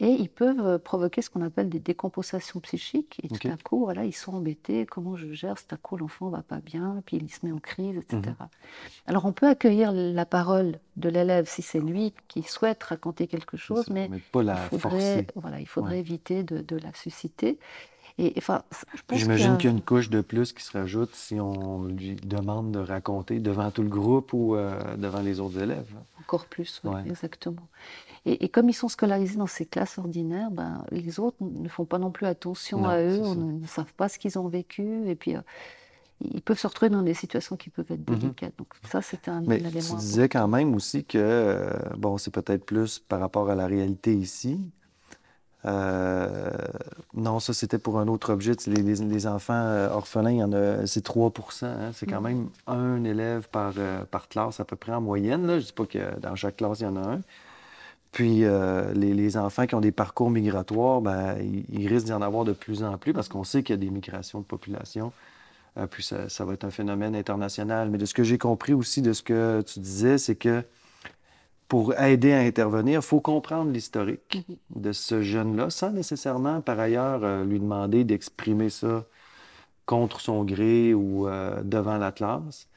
[0.02, 3.22] Et ils peuvent euh, provoquer ce qu'on appelle des décompensations psychiques.
[3.24, 4.86] Et tout à coup, voilà, ils sont embêtés.
[4.86, 7.60] Comment je gère Tout à coup, l'enfant va pas bien, puis il se met en
[7.60, 8.18] crise, etc.
[8.26, 8.48] Mhm.
[9.06, 13.56] Alors, on peut accueillir la parole de l'élève si c'est lui qui souhaite raconter quelque
[13.56, 17.60] chose, mais, pas la il faudrait, voilà, il faudrait éviter de, de, la susciter.
[18.22, 18.62] Et, enfin,
[19.12, 22.72] J'imagine qu'il y a une couche de plus qui se rajoute si on lui demande
[22.72, 25.92] de raconter devant tout le groupe ou euh, devant les autres élèves.
[26.20, 27.68] Encore plus, oui, exactement.
[28.28, 31.98] Et, comme ils sont scolarisés dans ces classes ordinaires, ben, les autres ne font pas
[31.98, 35.36] non plus attention à eux, on ne, savent pas ce qu'ils ont vécu, et puis
[35.36, 35.42] euh,
[36.20, 38.20] ils peuvent se retrouver dans des situations qui peuvent être mhm.
[38.20, 38.54] délicates.
[38.60, 42.64] Donc ça, c'est un, Mais Tu disais quand même aussi que, euh, bon, c'est peut-être
[42.64, 44.60] plus par rapport à la réalité ici.
[45.66, 46.50] Euh,
[47.14, 48.54] non, ça, c'était pour un autre objet.
[48.66, 51.92] Les, les, enfants orphelins, il y en a, c'est 3% hein.
[51.94, 52.28] C'est quand mhm.
[52.28, 53.74] même un élève par,
[54.10, 55.46] par classe à peu près en moyenne.
[55.46, 55.54] Là.
[55.54, 57.22] Je ne dis pas que dans chaque classe, il y en a un.
[58.12, 61.38] Puis euh, les, enfants qui ont des parcours migratoires, ben,
[61.72, 63.82] ils, risquent d'y en avoir de plus en plus parce qu'on sait qu'il y a
[63.82, 65.14] des migrations de population.
[65.78, 67.90] Euh, puis ça, va être un phénomène international.
[67.90, 70.64] Mais de ce que j'ai compris aussi de ce que tu disais, c'est que
[71.72, 74.82] pour aider à intervenir, il faut comprendre l'historique mm-hmm.
[74.82, 79.06] de ce jeune-là sans nécessairement, par ailleurs, euh, lui demander d'exprimer ça
[79.86, 81.28] contre son gré ou
[81.64, 82.68] devant la classe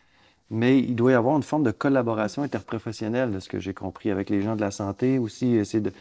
[0.50, 4.10] mais il doit y avoir une forme de collaboration interprofessionnelle, de ce que j'ai compris,
[4.10, 5.92] avec les gens de la santé aussi, essayer de,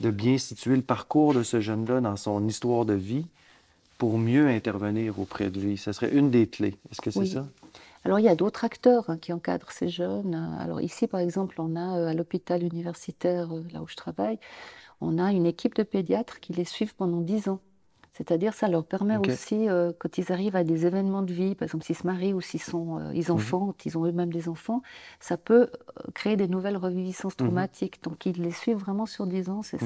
[0.00, 3.26] de bien situer le parcours de ce jeune-là dans son histoire de vie
[3.98, 5.76] pour mieux intervenir auprès de lui.
[5.76, 6.74] Ce serait une des clés.
[6.90, 7.46] Est-ce que c'est ça?
[8.04, 10.34] Alors, il y a d'autres acteurs hein, qui encadrent ces jeunes.
[10.60, 14.38] Alors, ici, par exemple, on a euh, à l'hôpital universitaire, euh, là où je travaille,
[15.00, 17.60] on a une équipe de pédiatres qui les suivent pendant dix ans
[18.12, 21.64] C'est-à-dire, ça leur permet aussi, euh, quand ils arrivent à des événements de vie, par
[21.64, 24.82] exemple s'ils se marient ou s'ils sont, euh, ils enfantent, ils ont eux-mêmes des enfants,
[25.18, 27.46] ça peut euh, créer des nouvelles reviviscences mhm.
[27.46, 28.02] traumatiques.
[28.02, 29.62] Donc, ils les suivent vraiment sur 10 ans.
[29.62, 29.78] C'est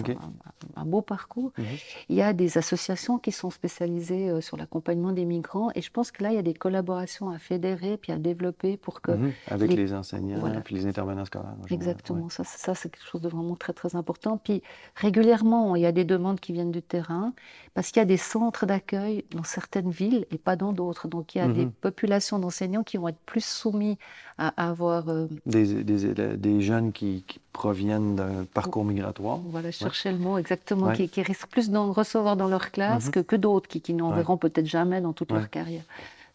[0.76, 1.52] un, beau parcours.
[1.56, 1.64] Mhm.
[2.08, 5.70] Il y a des associations qui sont spécialisées sur l'accompagnement des migrants.
[5.76, 8.76] Et je pense que là, il y a des collaborations à fédérer puis à développer
[8.76, 9.12] pour que.
[9.12, 9.32] Mhm.
[9.48, 11.54] Avec les, enseignants puis les intervenants scolaires.
[11.70, 12.28] Exactement.
[12.28, 14.36] Ça, ça c'est quelque chose de vraiment très, très important.
[14.36, 14.62] Puis,
[14.96, 17.32] régulièrement, il y a des demandes qui viennent du terrain
[17.74, 21.08] parce qu'il y a des centres d'accueil dans certaines villes et pas dans d'autres.
[21.08, 21.72] Donc il y a des mhm.
[21.72, 23.98] populations d'enseignants qui vont être plus soumis
[24.38, 25.08] à, avoir...
[25.08, 29.38] Euh, des, des, jeunes qui, proviennent d'un parcours migratoire.
[29.38, 33.12] Voilà, chercher le mot exactement, qui, risquent plus d'en recevoir dans leur classe mhm.
[33.12, 35.84] que, que d'autres, qui, qui n'en verront peut-être jamais dans toute leur carrière.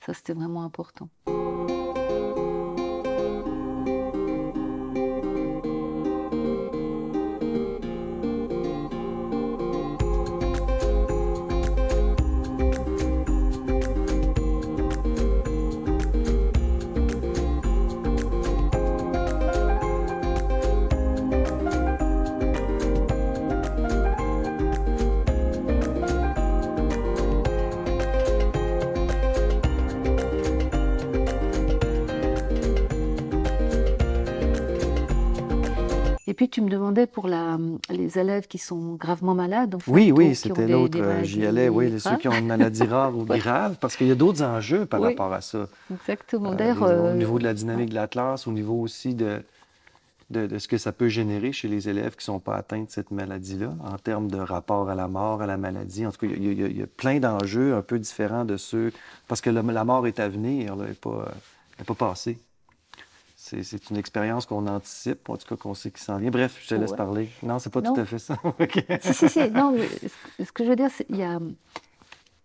[0.06, 1.10] Ça, c'était vraiment important.
[36.34, 37.58] Puis tu me demandais pour la,
[37.90, 39.76] les élèves qui sont gravement malades.
[39.88, 41.00] oui, oui, c'était l'autre.
[41.00, 44.12] Euh, j'y allais, oui, ceux qui ont une maladie rare ou grave, parce qu'il y
[44.12, 45.68] a d'autres enjeux par rapport à ça.
[45.92, 46.52] Exactement.
[46.52, 49.42] Euh, au euh, niveau de la dynamique de la classe, au niveau aussi de,
[50.30, 52.90] de, ce que ça peut générer chez les élèves qui ne sont pas atteints de
[52.90, 56.06] cette maladie-là, en termes de rapport à la mort, à la maladie.
[56.06, 58.94] En tout cas, il y a, plein d'enjeux un peu différents de ceux.
[59.28, 61.32] Parce que la, mort est à venir, elle n'est pas,
[61.86, 62.38] pas passée
[63.52, 66.32] c'est une expérience qu'on anticipe, en tout cas qu'on sait qu'il s'en vient.
[66.32, 67.30] Bref, je te laisse parler.
[67.44, 68.38] Non, c'est pas tout à fait ça.
[69.02, 69.50] si, si, si.
[69.50, 69.76] Non,
[70.40, 71.40] ce que je veux dire, c'est qu'il y a,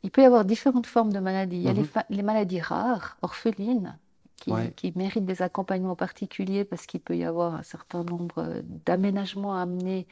[0.02, 1.56] il peut y avoir différentes formes de maladies.
[1.56, 3.98] Il y a les, maladies rares, orphelines,
[4.36, 9.62] qui, méritent des accompagnements particuliers parce qu'il peut y avoir un certain nombre d'aménagements à
[9.62, 10.06] amener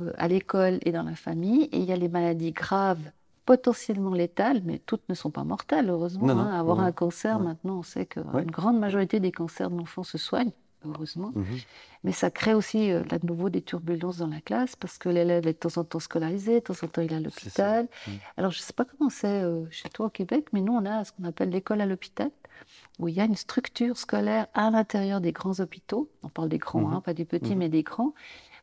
[0.00, 1.64] euh, à l'école et dans la famille.
[1.72, 3.10] Et il y a les maladies graves
[3.44, 6.30] potentiellement létales, mais toutes ne sont pas mortelles, heureusement.
[6.30, 6.58] Hein.
[6.58, 10.52] Avoir un cancer, maintenant, on sait qu'une grande majorité des cancers de l'enfant se soignent,
[10.86, 11.32] heureusement.
[11.34, 11.44] Mhm.
[12.04, 15.08] Mais ça crée aussi, euh, là de nouveau, des turbulences dans la classe, parce que
[15.08, 17.88] l'élève est de temps en temps scolarisé, de temps en temps il est à l'hôpital.
[18.06, 18.14] Mhm.
[18.38, 20.84] Alors, je ne sais pas comment c'est euh, chez toi au Québec, mais nous, on
[20.86, 22.30] a ce qu'on appelle l'école à l'hôpital,
[22.98, 26.08] où il y a une structure scolaire à l'intérieur des grands hôpitaux.
[26.22, 26.94] On parle des grands, mhm.
[26.94, 28.14] hein, pas des petits, mais des grands,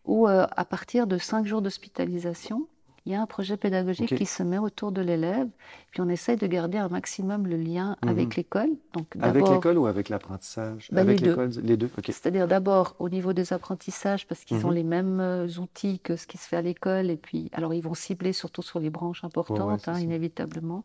[0.06, 2.68] où euh, à partir de cinq jours d'hospitalisation,
[3.06, 5.48] il y a un projet pédagogique qui se met autour de l'élève,
[5.90, 8.10] puis on essaye de garder un maximum le lien mhm.
[8.10, 8.70] avec l'école.
[8.94, 10.88] Donc, avec l'école ou avec l'apprentissage?
[10.92, 11.90] Ben, Avec l'école, les deux.
[12.06, 14.76] C'est-à-dire d'abord au niveau des apprentissages, parce qu'ils ont mhm.
[14.76, 17.82] les mêmes euh, outils que ce qui se fait à l'école, et puis alors ils
[17.82, 20.84] vont cibler surtout sur les branches importantes, hein, inévitablement.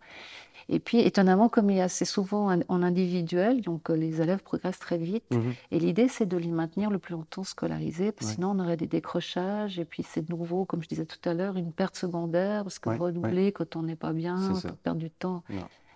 [0.68, 4.42] Et puis, étonnamment, comme il y a assez souvent en individuel, donc euh, les élèves
[4.42, 5.24] progressent très vite.
[5.32, 5.54] Mhm.
[5.70, 8.76] Et l'idée, c'est de les maintenir le plus longtemps scolarisés, parce que sinon on aurait
[8.76, 9.78] des décrochages.
[9.78, 12.78] Et puis, c'est de nouveau, comme je disais tout à l'heure, une perte secondaire, parce
[12.78, 15.42] que redoubler quand on n'est pas bien, on perd du temps.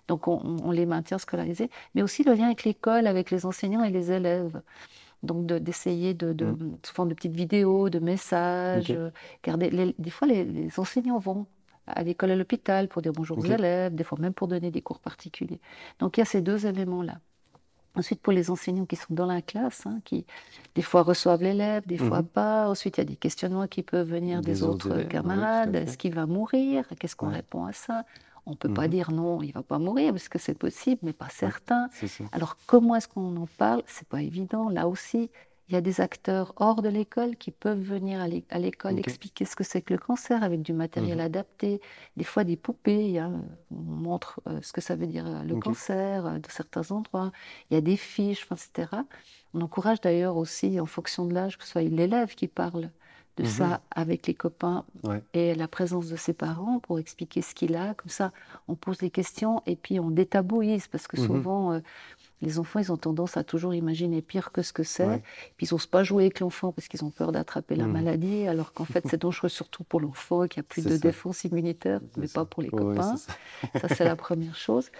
[0.07, 1.69] Donc, on, les maintient scolarisés.
[1.95, 4.61] Mais aussi le lien avec l'école, avec les enseignants et les élèves.
[5.23, 6.77] Donc, d'essayer de, de, mmh.
[6.83, 8.91] souvent de petites vidéos, de messages.
[8.91, 9.11] Euh,
[9.43, 11.45] garder, des fois, les, les enseignants vont
[11.87, 14.81] à l'école à l'hôpital pour dire bonjour aux élèves, des fois même pour donner des
[14.81, 15.59] cours particuliers.
[15.99, 17.19] Donc il y a ces deux éléments-là.
[17.93, 20.25] Ensuite, pour les enseignants qui sont dans la classe, hein, qui
[20.75, 22.27] des fois reçoivent l'élève, des fois mhm.
[22.27, 22.69] pas.
[22.69, 25.75] Ensuite, il y a des questionnements qui peuvent venir des, autres, camarades.
[25.75, 26.85] Est-ce qu'il va mourir?
[26.97, 28.05] Qu'est-ce qu'on répond à ça?
[28.45, 28.89] On ne peut pas mhm.
[28.89, 31.89] dire non, il ne va pas mourir, parce que c'est possible, mais pas certain.
[32.31, 33.83] Alors, comment est-ce qu'on en parle?
[33.87, 34.69] C'est pas évident.
[34.69, 35.29] Là aussi,
[35.71, 39.55] il y a des acteurs hors de l'école qui peuvent venir à l'école expliquer ce
[39.55, 41.25] que c'est que le cancer avec du matériel mhm.
[41.25, 41.79] adapté,
[42.17, 46.25] des fois des poupées, on montre euh, ce que ça veut dire euh, le cancer
[46.25, 47.31] euh, de certains endroits,
[47.69, 48.89] il y a des fiches, etc.
[49.53, 52.89] On encourage d'ailleurs aussi, en fonction de l'âge, que ce soit l'élève qui parle
[53.37, 53.79] de ça mhm.
[53.91, 54.83] avec les copains
[55.33, 57.93] et la présence de ses parents pour expliquer ce qu'il a.
[57.93, 58.33] Comme ça,
[58.67, 61.27] on pose des questions et puis on détabouise parce que mhm.
[61.27, 61.81] souvent,
[62.41, 65.21] les enfants, ils ont tendance à toujours imaginer pire que ce que c'est.
[65.57, 67.91] Puis ils n'osent pas jouer avec l'enfant parce qu'ils ont peur d'attraper la mmh.
[67.91, 72.01] maladie, alors qu'en fait, c'est dangereux surtout pour l'enfant qui a plus de défense immunitaire,
[72.17, 73.15] mais pas pour les copains.
[73.17, 74.91] ça, c'est la première chose.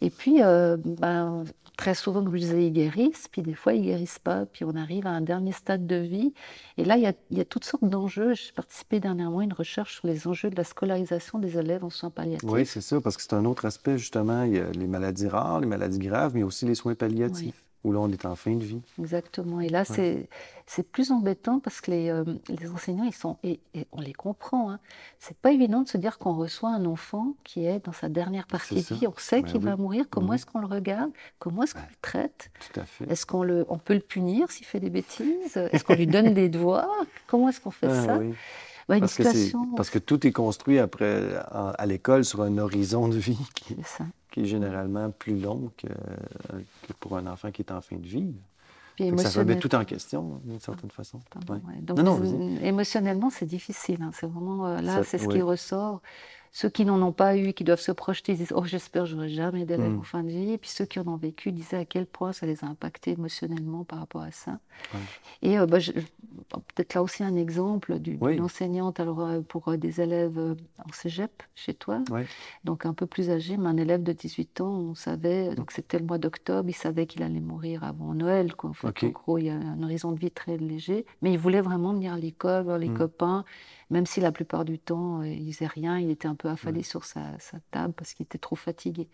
[0.00, 1.44] Et puis, euh, ben,
[1.76, 4.74] très souvent, comme je disais, ils guérissent, puis des fois, ils guérissent pas, puis on
[4.74, 6.34] arrive à un dernier stade de vie.
[6.76, 8.34] Et là, il y a, y a, toutes sortes d'enjeux.
[8.34, 11.90] J'ai participé dernièrement à une recherche sur les enjeux de la scolarisation des élèves en
[11.90, 12.48] soins palliatifs.
[12.48, 14.42] Oui, c'est ça, parce que c'est un autre aspect, justement.
[14.42, 17.64] Il y a les maladies rares, les maladies graves, mais aussi les soins palliatifs.
[17.84, 18.80] où là, on est en fin de vie.
[18.98, 19.60] Exactement.
[19.60, 20.28] Et là, c'est
[20.68, 23.58] c'est plus embêtant parce que les, euh, les enseignants, ils sont, et,
[23.90, 24.80] on les comprend, hein.
[25.18, 28.46] c'est pas évident de se dire qu'on reçoit un enfant qui est dans sa dernière
[28.46, 31.62] partie de vie, on sait ben qu'il va mourir, comment est-ce qu'on le regarde, comment
[31.62, 32.50] est-ce qu'on le traite,
[33.08, 36.34] est-ce qu'on le, on peut le punir s'il fait des bêtises, est-ce qu'on lui donne
[36.34, 36.90] des devoirs,
[37.26, 38.18] comment est-ce qu'on fait ah ça?
[38.88, 43.16] bah, parce, que parce, que tout est construit après à, l'école sur un horizon de
[43.16, 43.74] vie qui,
[44.30, 48.06] qui est généralement plus long que, que, pour un enfant qui est en fin de
[48.06, 48.34] vie.
[49.16, 51.20] Ça remet tout en question, d'une certaine façon.
[51.82, 52.20] Donc, non,
[52.62, 54.02] émotionnellement, c'est difficile.
[54.02, 54.10] Hein.
[54.12, 56.02] C'est vraiment euh, là, c'est ce qui ressort.
[56.52, 59.28] Ceux qui n'en ont pas eu, qui doivent se projeter, disent Oh, j'espère que j'aurai
[59.28, 59.98] jamais d'élèves mm.
[59.98, 60.52] en fin de vie.
[60.52, 63.12] Et puis ceux qui en ont vécu disaient à quel point ça les a impactés
[63.12, 64.58] émotionnellement par rapport à ça.
[65.42, 65.78] Et euh, bah,
[66.50, 71.42] peut-être là aussi un exemple d'une enseignante alors, euh, pour euh, des élèves en cégep
[71.54, 72.02] chez toi,
[72.64, 75.98] donc un peu plus âgé, mais un élève de 18 ans, on savait, donc c'était
[75.98, 78.54] le mois d'octobre, il savait qu'il allait mourir avant Noël.
[78.54, 78.70] Quoi.
[78.82, 81.60] En, en gros, il y a un horizon de vie très léger, mais il voulait
[81.60, 82.98] vraiment venir à l'école, voir les mm.
[82.98, 83.44] copains
[83.90, 86.82] même si la plupart du temps, euh, il faisait rien, il était un peu affalé
[86.82, 87.22] sur sa,
[87.70, 89.08] table parce qu'il était trop fatigué.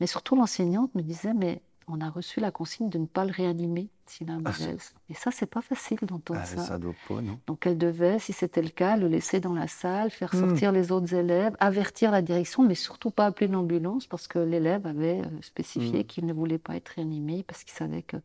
[0.00, 3.32] Mais surtout, l'enseignante me disait, mais on a reçu la consigne de ne pas le
[3.32, 4.94] réanimer s'il a un ah, malaise.
[5.08, 6.58] et ça, c'est pas facile d'entendre ah, ça.
[6.58, 7.38] Ça doit pas, non.
[7.46, 10.48] Donc, elle devait, si c'était le cas, le laisser dans la salle, faire hmm.
[10.48, 14.86] sortir les autres élèves, avertir la direction, mais surtout pas appeler l'ambulance parce que l'élève
[14.86, 16.04] avait euh, spécifié hmm.
[16.04, 18.18] qu'il ne voulait pas être réanimé parce qu'il savait que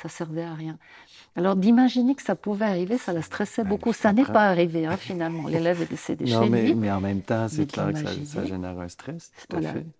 [0.00, 0.78] ça servait à rien.
[1.36, 3.92] Alors d'imaginer que ça pouvait arriver, ça la stressait ben, beaucoup.
[3.92, 5.48] Ça n'est pas arrivé hein, finalement.
[5.48, 6.74] L'élève est décédé chez mais, lui.
[6.74, 9.32] Mais en même temps, c'est clair que ça, génère un stress.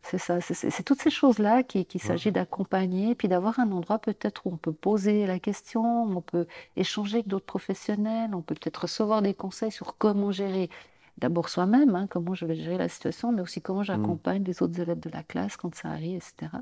[0.03, 0.41] C'est ça.
[0.41, 4.57] C'est toutes ces choses-là qu'il qui s'agit d'accompagner, puis d'avoir un endroit peut-être où on
[4.57, 9.35] peut poser la question, on peut échanger avec d'autres professionnels, on peut peut-être recevoir des
[9.35, 10.71] conseils sur comment gérer
[11.19, 14.81] d'abord soi-même, hein, comment je vais gérer la situation, mais aussi comment j'accompagne les autres
[14.81, 16.53] élèves de la classe quand ça arrive, etc.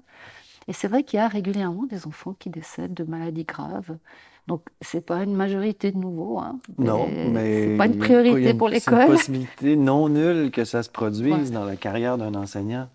[0.69, 3.97] Et c'est vrai qu'il y a régulièrement des enfants qui décèdent de maladies graves.
[4.47, 6.39] Donc, ce n'est pas une majorité de nouveau.
[6.39, 7.71] Hein, non, mais.
[7.71, 8.99] C'est pas une priorité pour l'école.
[8.99, 12.89] C'est une possibilité non nulle que ça se produise dans la carrière d'un enseignant.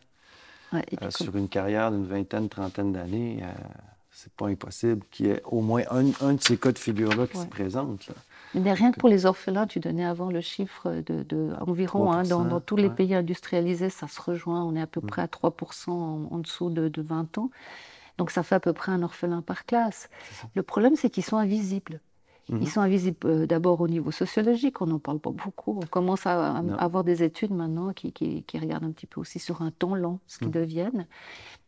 [0.74, 0.80] Euh,
[1.10, 3.68] sur une carrière d'une vingtaine, trentaine d'années, ce euh,
[4.12, 7.28] c'est pas impossible qu'il y ait au moins un, un de ces cas de figure-là
[7.28, 8.08] qui se présente.
[8.08, 8.14] Là.
[8.54, 12.60] Mais rien que pour les orphelins, tu donnais avant le chiffre de, environ, hein, dans,
[12.60, 15.08] tous les pays industrialisés, ça se rejoint, on est à peu mm.
[15.08, 17.50] près à 3% en, dessous de, 20 ans.
[18.18, 20.10] Donc ça fait à peu près un orphelin par classe.
[20.54, 22.02] Le problème, c'est qu'ils sont invisibles.
[22.52, 22.66] Ils mhm.
[22.66, 25.80] sont invisibles euh, d'abord au niveau sociologique, on n'en parle pas beaucoup.
[25.82, 29.62] On commence à, avoir des études maintenant qui, qui, regardent un petit peu aussi sur
[29.62, 30.54] un temps lent ce qu'ils mhm.
[30.54, 31.08] deviennent.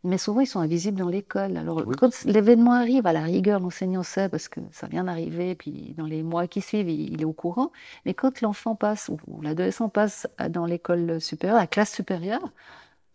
[0.02, 1.56] Mais souvent, ils sont invisibles dans l'école.
[1.56, 5.94] Alors, quand l'événement arrive, à la rigueur, l'enseignant sait parce que ça vient d'arriver, puis
[5.96, 7.72] dans les mois qui suivent, il, est au courant.
[8.04, 12.50] Mais quand l'enfant passe, ou, l'adolescent passe dans l'école supérieure, la classe supérieure,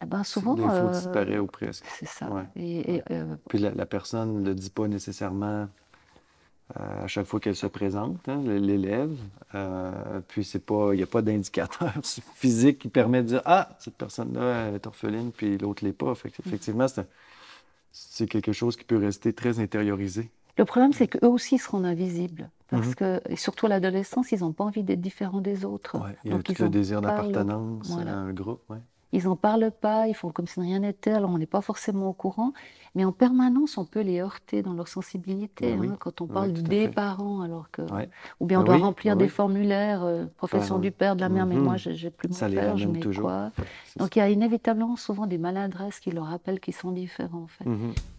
[0.02, 0.56] eh ben souvent.
[0.56, 1.86] L'info euh, disparaît ou presque.
[2.00, 2.30] C'est ça.
[2.56, 5.66] Et, euh, puis la, la, personne ne le dit pas nécessairement euh,
[6.76, 9.16] à chaque fois qu'elle se présente, hein, l'élève.
[9.56, 11.94] Euh, puis c'est pas, il n'y a pas d'indicateur
[12.36, 16.14] physique qui permet de dire ah cette personne-là est orpheline puis l'autre l'est pas.
[16.46, 16.86] effectivement,
[17.92, 20.30] c'est quelque chose qui peut rester très intériorisé.
[20.58, 22.50] Le problème, c'est qu'eux aussi seront invisibles.
[22.68, 22.96] Parce mhm.
[22.96, 25.98] que, surtout à l'adolescence, ils n'ont pas envie d'être différents des autres.
[26.24, 28.62] il y a Donc, tout le désir d'appartenance à un groupe.
[28.70, 28.78] Ouais.
[29.12, 32.10] Ils n'en parlent pas, ils font comme si rien n'était, alors on n'est pas forcément
[32.10, 32.54] au courant,
[32.96, 35.74] mais en permanence, on peut les heurter dans leur sensibilité.
[35.74, 37.82] Hein, quand on parle des parents, alors que.
[38.40, 41.56] Ou bien on doit remplir des formulaires, euh, profession du père, de la mère, mais
[41.56, 41.94] moi, mhm.
[41.94, 43.26] j'ai plus mon Ça père, je mets toujours.
[43.26, 43.52] quoi.
[43.98, 47.48] Donc il y a inévitablement souvent des maladresses qui leur rappellent qu'ils sont différents, en
[47.48, 47.66] fait.
[47.66, 47.94] Mhm.
[47.94, 48.19] Et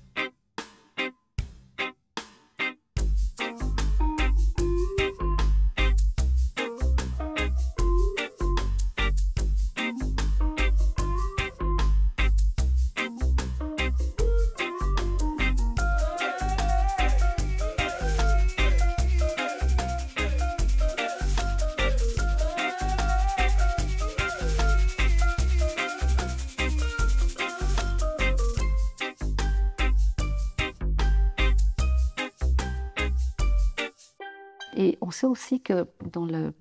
[35.20, 36.54] sait aussi que dans le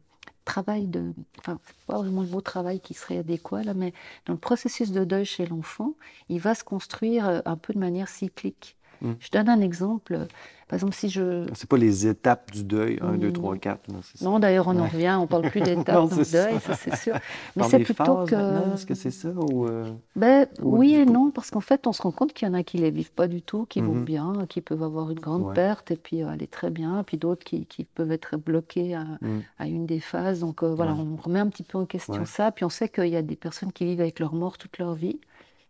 [0.46, 3.94] travail de, enfin, pas vraiment le mot travail qui serait adéquat là, mais
[4.26, 5.94] dans le processus de deuil chez l'enfant,
[6.28, 8.76] il va se construire euh, un peu de manière cyclique.
[9.02, 9.12] Mm.
[9.20, 10.28] Je donne un exemple.
[10.70, 11.48] Par exemple, si je.
[11.56, 13.90] C'est pas les étapes du deuil, 1, 2, 3, 4.
[14.22, 17.16] Non, d'ailleurs, on en revient, on parle plus d'étapes le deuil, ça c'est sûr.
[17.56, 18.74] Mais c'est plutôt que.
[18.76, 22.04] Est-ce que c'est ça ou euh, ben, Oui et non, parce qu'en fait, on se
[22.04, 23.96] rend compte qu'il y en a qui ne les vivent pas du tout, qui vont
[23.96, 24.04] mm-hmm.
[24.04, 27.44] bien, qui peuvent avoir une grande perte et puis euh, aller très bien, puis d'autres
[27.44, 29.42] qui, qui, peuvent être bloqués à, mm.
[29.58, 30.42] à, une des phases.
[30.42, 33.08] Donc euh, voilà, on remet un petit peu en question ça, puis on sait qu'il
[33.08, 35.20] y a des personnes qui vivent avec leur mort toute leur vie,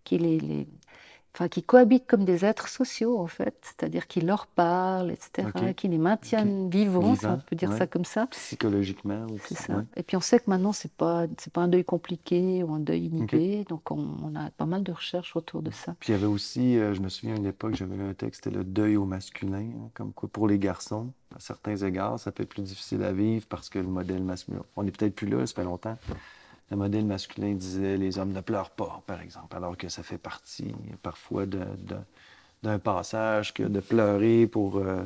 [0.04, 0.68] qui les, les
[1.40, 5.74] enfin, qui cohabitent comme des êtres sociaux, en fait, c'est-à-dire qu'ils leur parlent, etc., Ok.
[5.76, 7.78] qui les maintiennent vivants, si on peut dire ouais.
[7.78, 8.28] ça comme ça.
[8.32, 9.56] Psychologiquement aussi.
[9.56, 9.78] C'est ça.
[9.78, 9.84] ouais.
[9.96, 12.80] Et puis on sait que maintenant, c'est pas, c'est pas un deuil compliqué ou un
[12.80, 15.96] deuil inhibé, donc on, on a pas mal de recherches autour de ça.
[16.02, 18.14] Puis il y avait aussi, euh, je me souviens à une époque, j'avais lu un
[18.14, 22.20] texte, c'était le deuil au masculin, hein, comme quoi pour les garçons, à certains égards,
[22.20, 25.16] ça peut être plus difficile à vivre parce que le modèle masculin, on n'est peut-être
[25.16, 25.98] plus là, ça fait longtemps.
[26.72, 30.20] Le modèle masculin disait les hommes ne pleurent pas, par exemple, alors que ça fait
[30.20, 35.02] partie parfois d'un passage que de pleurer pour euh,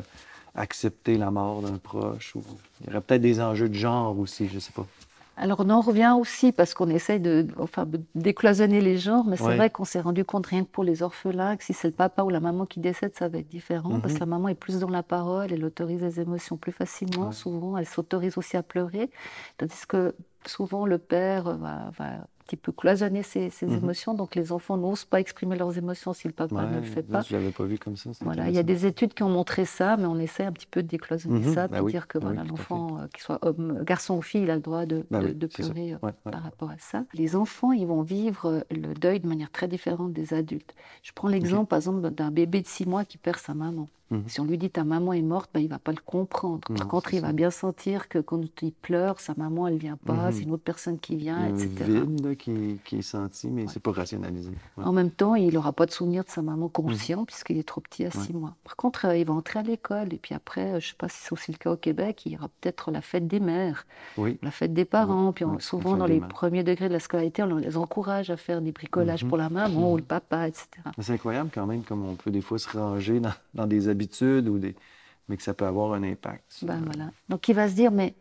[0.56, 2.36] accepter la mort d'un proche.
[2.36, 2.44] Ou...
[2.82, 4.86] Il y aurait peut-être des enjeux de genre aussi, je sais pas.
[5.36, 9.36] Alors on en revient aussi parce qu'on essaye de, enfin, de décloisonner les genres, mais
[9.36, 9.58] c'est Ouais.
[9.58, 12.22] vrai qu'on s'est rendu compte rien que pour les orphelins que si c'est le papa
[12.22, 14.20] ou la maman qui décède, ça va être différent parce Mhm.
[14.20, 17.34] que la maman est plus dans la parole, elle autorise les émotions plus facilement, Ouais.
[17.34, 19.10] souvent elle s'autorise aussi à pleurer,
[19.58, 20.14] tandis que
[20.48, 23.78] souvent le père va, va un petit peu cloisonner ses, ses Mhm.
[23.78, 27.08] émotions, donc les enfants n'osent pas exprimer leurs émotions si le papa ne le fait
[27.10, 27.22] là, pas.
[27.22, 28.10] je l'avais pas vu comme ça.
[28.20, 30.68] Voilà, il y a des études qui ont montré ça, mais on essaie un petit
[30.68, 33.40] peu de décloisonner Mhm, ça, bah oui, dire que bah voilà, l'enfant, euh, qu'il soit
[33.46, 35.72] homme, garçon ou fille, il a le droit de, Bah de- oui, de c'est ça.
[35.74, 36.32] pleurer euh, Ouais, ouais.
[36.34, 37.06] par rapport à ça.
[37.14, 40.76] Les enfants, ils vont vivre euh, le deuil de manière très différente des adultes.
[41.02, 43.88] Je prends l'exemple, par exemple, d'un bébé de six mois qui perd sa maman.
[44.12, 44.24] Mhm.
[44.28, 46.60] Si on lui dit ta maman est morte, ben, il va pas le comprendre.
[46.68, 49.98] Par Non, contre, il va bien sentir que quand il pleure, sa maman, elle vient
[49.98, 50.32] pas, Mhm.
[50.32, 51.86] c'est une autre personne qui Il y vient, a un etc.
[51.90, 54.52] vide là, qui, qui est senti, mais c'est pas rationalisé.
[54.78, 54.84] Ouais.
[54.84, 57.82] En même temps, il n'aura pas de souvenir de sa maman conscient puisqu'il est trop
[57.82, 58.14] petit à Mhm.
[58.20, 58.26] Ouais.
[58.28, 58.56] six mois.
[58.64, 60.96] Par contre, euh, il va entrer à l'école et puis après, euh, je ne sais
[60.98, 63.40] pas si c'est aussi le cas au Québec, il y aura peut-être la fête des
[63.40, 63.86] mères,
[64.18, 65.32] Oui, la fête des parents.
[65.32, 66.28] Puis on- ouais, souvent, dans les mères.
[66.30, 69.30] premiers degrés de la scolarité, on les encourage à faire des bricolages Mhm.
[69.30, 70.68] pour la maman ou le papa, etc.
[71.00, 74.48] C'est incroyable quand même comme on peut des fois se ranger dans, dans des habitudes
[74.50, 74.76] ou des...
[75.30, 76.60] mais que ça peut avoir un impact.
[76.64, 77.10] Ben voilà.
[77.30, 78.14] Donc il va se dire, mais,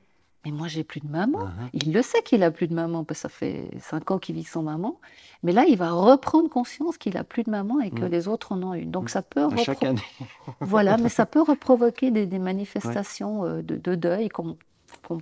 [0.44, 1.40] mais moi, j'ai plus de maman.
[1.40, 1.68] Uh-huh.
[1.72, 4.34] Il le sait qu'il a plus de maman parce que ça fait cinq ans qu'il
[4.34, 5.00] vit sans maman.
[5.44, 8.08] Mais là, il va reprendre conscience qu'il a plus de maman et que Mm.
[8.16, 8.90] les autres en ont une.
[8.90, 10.02] Donc ça peut À chaque repro- année.
[10.60, 14.56] Voilà, mais ça peut reprovoquer des, des manifestations euh, de, de deuil, qu'on-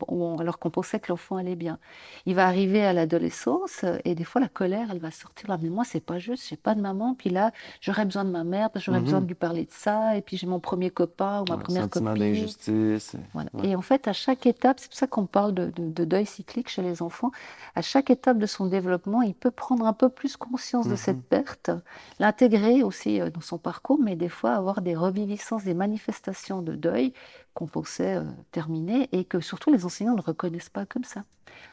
[0.09, 1.79] où on- alors qu'on pensait que l'enfant allait bien.
[2.27, 5.59] Il va arriver à l'adolescence euh, et des fois la colère, elle va sortir là.
[5.61, 7.15] Mais moi, c'est pas juste, j'ai pas de maman.
[7.15, 9.05] Puis là, j'aurais besoin de ma mère parce que j'aurais Mhm.
[9.05, 10.17] besoin de lui parler de ça.
[10.17, 12.33] Et puis j'ai mon premier copain ou ma Ouais, première sentiment copine.
[12.33, 13.17] d'injustice.
[13.33, 13.51] Voilà.
[13.55, 13.69] Ouais.
[13.69, 16.27] Et en fait, à chaque étape, c'est pour ça qu'on parle de, de- de deuil
[16.27, 17.31] cyclique chez les enfants,
[17.75, 20.97] à chaque étape de son développement, il peut prendre un peu plus conscience de Mhm.
[20.97, 21.71] cette perte,
[22.19, 26.75] l'intégrer aussi euh, dans son parcours, mais des fois avoir des reviviscences, des manifestations de
[26.75, 27.13] deuil
[27.55, 31.25] qu'on pensait euh, terminer et que surtout les enseignants ne reconnaissent pas comme ça.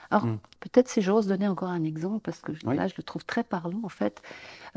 [0.09, 0.39] Alors, Mm.
[0.61, 2.75] peut-être si j'ose donner encore un exemple, parce que Oui.
[2.77, 4.21] là, je le trouve très parlant, en fait,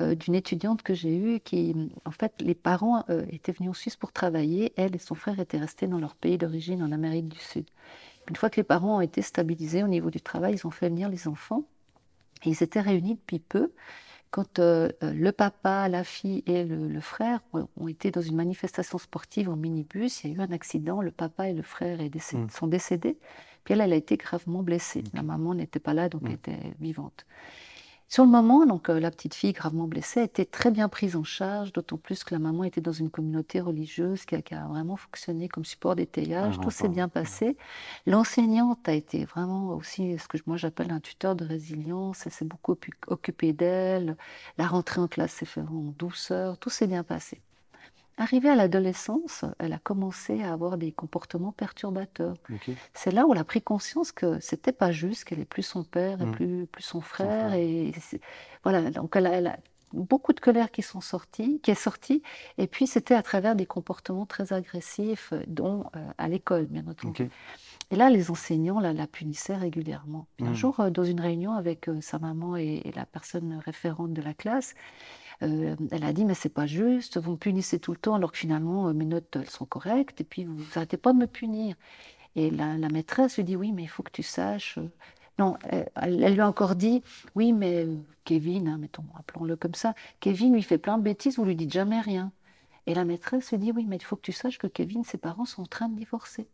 [0.00, 3.74] euh, d'une étudiante que j'ai eue qui, en fait, les parents euh, étaient venus en
[3.74, 7.28] Suisse pour travailler, elle et son frère étaient restés dans leur pays d'origine en Amérique
[7.28, 7.66] du Sud.
[8.28, 10.88] Une fois que les parents ont été stabilisés au niveau du travail, ils ont fait
[10.88, 11.64] venir les enfants
[12.44, 13.72] et ils étaient réunis depuis peu.
[14.30, 17.40] Quand euh, euh, le papa, la fille et le, le frère
[17.76, 21.10] ont, été dans une manifestation sportive en minibus, il y a eu un accident, le
[21.10, 22.48] papa et le frère est Mm.
[22.50, 23.18] sont décédés,
[23.64, 25.02] puis elle, elle a été gravement blessée.
[25.14, 26.34] La maman n'était pas là, donc elle Mm.
[26.34, 27.26] était vivante.
[28.10, 31.14] Sur le moment, donc, euh, la petite fille gravement blessée a été très bien prise
[31.16, 34.52] en charge, d'autant plus que la maman était dans une communauté religieuse qui a, qui
[34.54, 36.56] a vraiment fonctionné comme support d'étayage.
[36.58, 37.56] Ah, Tout s'est bien passé.
[38.06, 42.26] L'enseignante a été vraiment aussi ce que moi j'appelle un tuteur de résilience.
[42.26, 44.16] Elle s'est beaucoup occu- occupée d'elle.
[44.58, 46.58] La rentrée en classe s'est faite en douceur.
[46.58, 47.40] Tout s'est bien passé.
[48.20, 52.34] Arrivée à l'adolescence, elle a commencé à avoir des comportements perturbateurs.
[52.92, 55.84] C'est là où elle a pris conscience que c'était pas juste, qu'elle est plus son
[55.84, 56.32] père et Mm.
[56.32, 57.48] plus, plus son frère.
[57.48, 57.54] frère.
[57.54, 57.92] Et
[58.62, 59.56] voilà, donc elle a, elle a
[59.94, 62.22] beaucoup de colère qui sont sorties, qui est sortie.
[62.58, 66.86] Et puis c'était à travers des comportements très agressifs, euh, dont euh, à l'école, bien
[66.86, 67.30] entendu.
[67.90, 70.28] Et là, les enseignants la, la punissaient régulièrement.
[70.36, 70.54] Puis un Mm.
[70.54, 74.22] jour, euh, dans une réunion avec euh, sa maman et, et la personne référente de
[74.22, 74.74] la classe,
[75.42, 78.32] euh, elle a dit, mais c'est pas juste, vous me punissez tout le temps alors
[78.32, 81.26] que finalement euh, mes notes elles sont correctes et puis vous n'arrêtez pas de me
[81.26, 81.76] punir.
[82.36, 84.78] Et la, la maîtresse lui dit, oui, mais il faut que tu saches.
[84.78, 84.88] euh,
[85.38, 85.56] Non,
[85.96, 87.02] elle, lui a encore dit,
[87.34, 87.86] oui, mais
[88.24, 91.72] Kevin, hein, mettons, appelons-le comme ça, Kevin lui fait plein de bêtises, vous lui dites
[91.72, 92.32] jamais rien.
[92.86, 95.18] Et la maîtresse lui dit, oui, mais il faut que tu saches que Kevin, ses
[95.18, 96.48] parents sont en train de divorcer.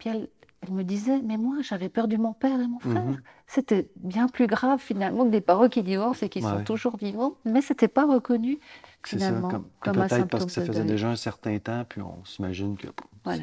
[0.00, 0.28] Puis elle,
[0.62, 3.04] elle me disait, mais moi, j'avais perdu mon père et mon frère.
[3.04, 3.20] Mhm.
[3.46, 6.64] C'était bien plus grave finalement que des parents qui divorcent et qui sont Ouais.
[6.64, 8.58] toujours vivants, mais c'était pas reconnu
[9.04, 12.02] C'est ça, finalement comme, comme peut-être parce que ça faisait déjà un certain temps, puis
[12.02, 12.88] on s'imagine que
[13.24, 13.42] Voilà.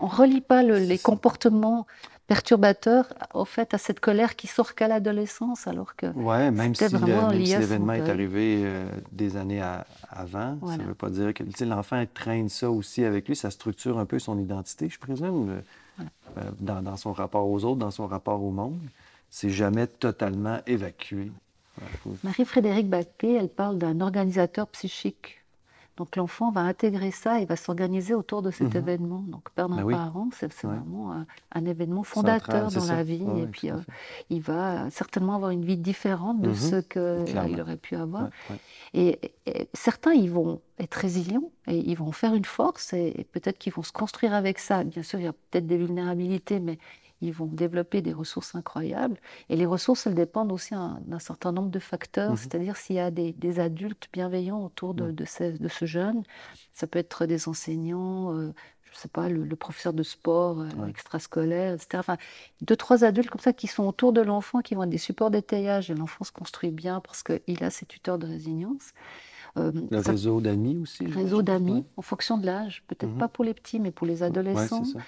[0.00, 1.04] On relie pas le- les ça.
[1.04, 1.86] comportements
[2.26, 6.84] perturbateurs au fait à cette colère qui sort qu'à l'adolescence, alors que Ouais, même si
[6.84, 11.32] lié si l'événement est arrivé euh, des années à- avant, ça ne veut pas dire
[11.34, 15.62] que l'enfant traîne ça aussi avec lui, ça structure un peu son identité, je présume,
[16.00, 18.78] euh, dans, son rapport aux autres, dans son rapport au monde.
[19.30, 21.32] C'est jamais totalement évacué
[22.22, 25.43] Marie-Frédérique Baquet, elle parle d'un organisateur psychique.
[25.96, 28.76] Donc l'enfant va intégrer ça et va s'organiser autour de cet Mhm.
[28.82, 29.18] événement.
[29.28, 29.94] Donc perdre Ben un oui.
[29.94, 30.70] parent, c'est Ouais.
[30.74, 32.96] vraiment un, un événement fondateur dans ça.
[32.96, 33.22] la vie.
[33.22, 33.76] Ouais, et puis euh,
[34.28, 36.54] il va certainement avoir une vie différente de Mhm.
[36.54, 38.24] ce qu'il aurait pu avoir.
[38.24, 38.56] Ouais, ouais.
[38.92, 43.24] Et, et certains, ils vont être résilients et ils vont faire une force et, et
[43.24, 44.82] peut-être qu'ils vont se construire avec ça.
[44.84, 46.78] Bien sûr, il y a peut-être des vulnérabilités, mais
[47.20, 49.18] ils vont développer des ressources incroyables.
[49.48, 52.36] Et les ressources, elles dépendent aussi un- d'un certain nombre de facteurs, Mhm.
[52.36, 55.12] c'est-à-dire s'il y a des, des adultes bienveillants autour de, Ouais.
[55.12, 56.22] de, ce, de ce jeune.
[56.72, 58.52] Ça peut être des enseignants, euh,
[58.92, 60.90] je sais pas, le, le professeur de sport euh, Ouais.
[60.90, 61.88] extrascolaire, etc.
[61.98, 62.16] Enfin,
[62.60, 65.30] deux, trois adultes comme ça qui sont autour de l'enfant, qui vont être des supports
[65.30, 65.90] d'étayage.
[65.90, 68.90] Et l'enfant se construit bien parce qu'il a ses tuteurs de résilience.
[69.56, 71.06] Euh, Le ça- réseau d'amis aussi.
[71.06, 71.84] réseau d'amis Ouais.
[71.96, 73.18] en fonction de l'âge, peut-être Mhm.
[73.18, 74.82] pas pour les petits, mais pour les Ouais, adolescents.
[74.84, 74.98] ça.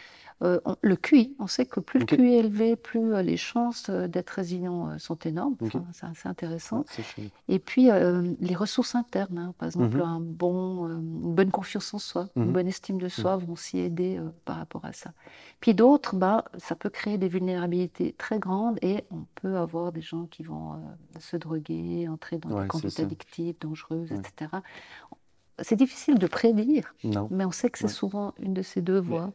[0.43, 3.39] Euh, on- le QI, on sait que plus le QI est élevé, plus euh, les
[3.39, 5.57] chances euh, d'être résilient sont énormes.
[5.61, 5.75] Ok.
[5.77, 6.85] Enfin, c'est assez intéressant.
[7.19, 7.31] Ouais.
[7.49, 7.89] Et puis
[8.41, 10.03] les ressources internes, hein, par exemple Mhm.
[10.03, 12.53] un bon, une bonne confiance en soi, une Mhm.
[12.53, 15.13] bonne estime de soi vont s'y aider par rapport à ça.
[15.61, 20.03] Puis d'autres, bah, ça peut créer des vulnérabilités très grandes et on peut avoir des
[20.03, 20.75] gens qui vont
[21.19, 24.19] se droguer, entrer dans Ouais, des conduites addictives, dangereuses, Ouais.
[24.19, 24.51] etc.
[25.63, 27.29] C'est difficile de prédire, Non.
[27.31, 27.91] mais on sait que c'est Ouais.
[27.91, 29.33] souvent une de ces deux voies.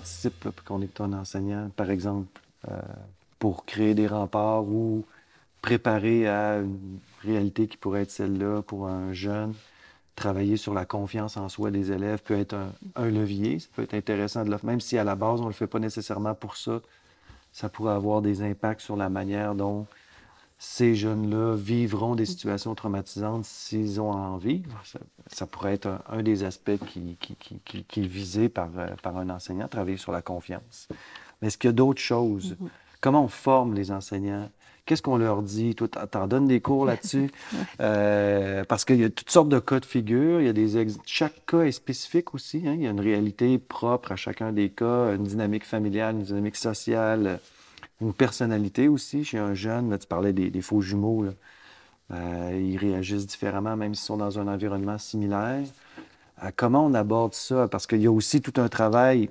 [0.00, 2.40] Anticipe qu'on est un enseignant, par exemple,
[2.70, 2.80] euh,
[3.38, 5.04] pour créer des remparts ou
[5.62, 9.54] préparer à une réalité qui pourrait être celle-là pour un jeune,
[10.16, 13.58] travailler sur la confiance en soi des élèves peut être un, un levier.
[13.58, 15.66] Ça peut être intéressant de le Même si à la base, on ne le fait
[15.66, 16.80] pas nécessairement pour ça,
[17.52, 19.86] ça pourrait avoir des impacts sur la manière dont
[20.62, 24.70] ces jeunes-là vivront des situations traumatisantes s'ils ont à en vivre.
[24.84, 28.50] Ça, ça pourrait être un, un des aspects qui, qui, qui, qui- qui est visé
[28.50, 30.86] par, euh, par un enseignant, travailler sur la confiance.
[31.40, 32.56] Mais est-ce qu'il y a d'autres choses?
[33.00, 34.50] Comment on forme les enseignants?
[34.84, 35.74] Qu'est-ce qu'on leur dit?
[35.74, 37.30] Toi, t'en- t'en donnes des cours là-dessus?
[37.80, 40.40] Euh, parce qu'il y a toutes sortes de cas de figure.
[40.42, 42.62] Il y a des ex- Chaque cas est spécifique aussi.
[42.66, 42.74] hein.
[42.74, 46.56] Il y a une réalité propre à chacun des cas, une dynamique familiale, une dynamique
[46.56, 47.40] sociale,
[48.00, 49.24] une personnalité aussi.
[49.24, 51.26] Chez un jeune, tu parlais des, faux jumeaux.
[52.10, 55.64] Euh, ils réagissent différemment, même s'ils sont dans un environnement similaire.
[56.42, 57.68] Euh, comment on aborde ça?
[57.68, 59.30] Parce qu'il y a aussi tout un travail,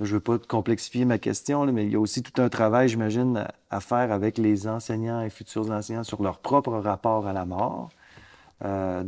[0.00, 2.88] je ne veux pas complexifier ma question, mais il y a aussi tout un travail,
[2.88, 7.32] j'imagine, à, à faire avec les enseignants et futurs enseignants sur leur propre rapport à
[7.32, 7.90] la mort.
[8.64, 9.04] Euh,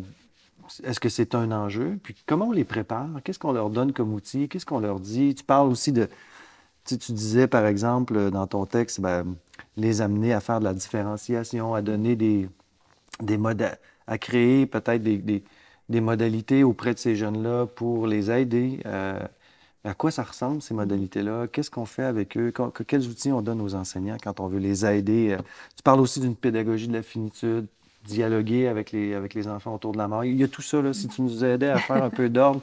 [0.84, 1.98] Est-ce que c'est un enjeu?
[2.02, 3.08] Puis comment on les prépare?
[3.24, 4.48] Qu'est-ce qu'on leur donne comme outil?
[4.48, 5.34] Qu'est-ce qu'on leur dit?
[5.34, 6.08] Tu parles aussi de...
[6.90, 9.36] Tu, sais, tu disais, par exemple, dans ton texte, ben,
[9.76, 12.48] les amener à faire de la différenciation, à donner des,
[13.22, 13.64] des modes,
[14.08, 18.80] à créer peut-être des, des- modalités auprès de ces jeunes-là pour les aider.
[18.86, 19.20] euh,
[19.84, 21.46] à quoi ça ressemble, ces modalités-là?
[21.46, 22.50] Qu'est-ce qu'on fait avec eux?
[22.50, 25.36] Qu- que- quels outils on donne aux enseignants quand on veut les aider?
[25.38, 25.42] Euh,
[25.76, 27.66] Tu parles aussi d'une pédagogie de la finitude,
[28.04, 30.24] dialoguer avec les, avec les enfants autour de la mort.
[30.24, 32.62] Il y a tout ça, là, si tu nous aidais à faire un peu d'ordre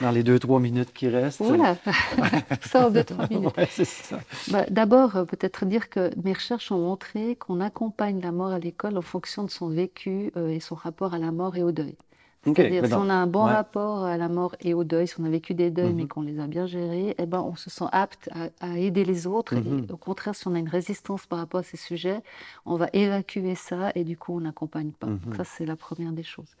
[0.00, 1.42] dans les deux, trois minutes qui restent.
[1.42, 1.76] Voilà,
[2.62, 3.56] ça en deux, trois minutes.
[3.56, 4.20] Ouais, c'est ça.
[4.48, 8.58] Bah, D'abord, euh, peut-être dire que mes recherches ont montré qu'on accompagne la mort à
[8.58, 11.72] l'école en fonction de son vécu euh, et son rapport à la mort et au
[11.72, 11.96] deuil.
[12.44, 13.52] C'est-à-dire, si on a un bon ouais.
[13.52, 16.08] rapport à la mort et au deuil, si on a vécu des deuils, mais Mhm.
[16.08, 19.26] qu'on les a bien gérés, eh ben, on se sent apte à, à aider les
[19.26, 19.56] autres.
[19.56, 19.86] Mhm.
[19.88, 22.20] Et au contraire, si on a une résistance par rapport à ces sujets,
[22.64, 25.08] on va évacuer ça et du coup, on n'accompagne pas.
[25.08, 25.34] Mhm.
[25.36, 26.56] ça, c'est la première des choses.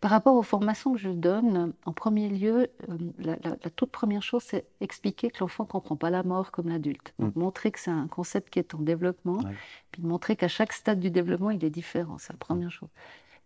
[0.00, 3.90] Par rapport aux formations que je donne, en premier lieu, euh, la, la- la toute
[3.90, 7.12] première chose, c'est expliquer que l'enfant ne comprend pas la mort comme l'adulte.
[7.18, 9.54] Donc, montrer que c'est un concept qui est en développement, Ouais.
[9.92, 12.16] puis montrer qu'à chaque stade du développement, il est différent.
[12.18, 12.88] C'est la première chose.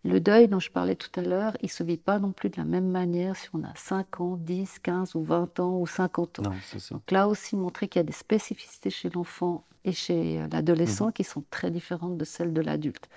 [0.05, 2.49] Le deuil dont je parlais tout à l'heure, il ne se vit pas non plus
[2.51, 5.87] de la même manière si on a 5 ans, 10, 15 ou 20 ans ou
[5.87, 6.43] 50 ans.
[6.43, 6.93] Non, ça.
[6.93, 11.23] Donc là aussi, montrer qu'il y a des spécificités chez l'enfant et chez l'adolescent qui
[11.23, 13.07] sont très différentes de celles de l'adulte.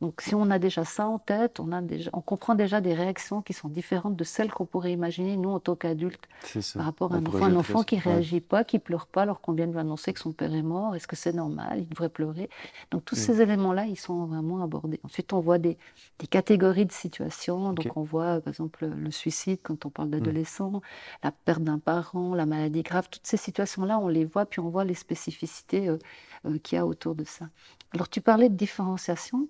[0.00, 2.94] Donc si on a déjà ça en tête, on, a déjà, on comprend déjà des
[2.94, 6.26] réactions qui sont différentes de celles qu'on pourrait imaginer, nous, en tant qu'adultes,
[6.74, 7.44] par rapport à un enfant.
[7.44, 9.78] Un enfant qui ne réagit pas, qui ne pleure pas alors qu'on vient de lui
[9.78, 12.48] annoncer que son père est mort, est-ce que c'est normal Il devrait pleurer.
[12.90, 15.00] Donc tous ces éléments-là, ils sont vraiment abordés.
[15.04, 15.76] Ensuite, on voit des,
[16.18, 17.74] des catégories de situations.
[17.74, 20.12] Donc on voit, par exemple, le suicide quand on parle mm.
[20.12, 20.80] d'adolescents,
[21.22, 23.08] la perte d'un parent, la maladie grave.
[23.10, 25.98] Toutes ces situations-là, on les voit, puis on voit les spécificités euh,
[26.46, 27.46] euh, qu'il y a autour de ça.
[27.92, 29.48] Alors tu parlais de différenciation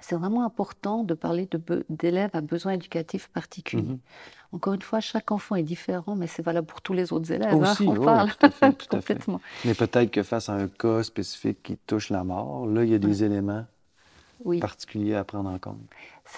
[0.00, 1.48] c'est vraiment important de parler
[1.88, 3.82] d'élèves à besoins éducatifs particuliers.
[3.82, 3.98] Mhm.
[4.52, 7.52] Encore une fois, chaque enfant est différent, mais c'est valable pour tous les autres élèves.
[7.52, 8.30] Hein, Aussi, on parle
[8.88, 9.40] complètement.
[9.64, 12.94] Mais peut-être que face à un cas spécifique qui touche la mort, là, il y
[12.94, 13.66] a des éléments
[14.60, 15.80] particuliers à prendre en compte.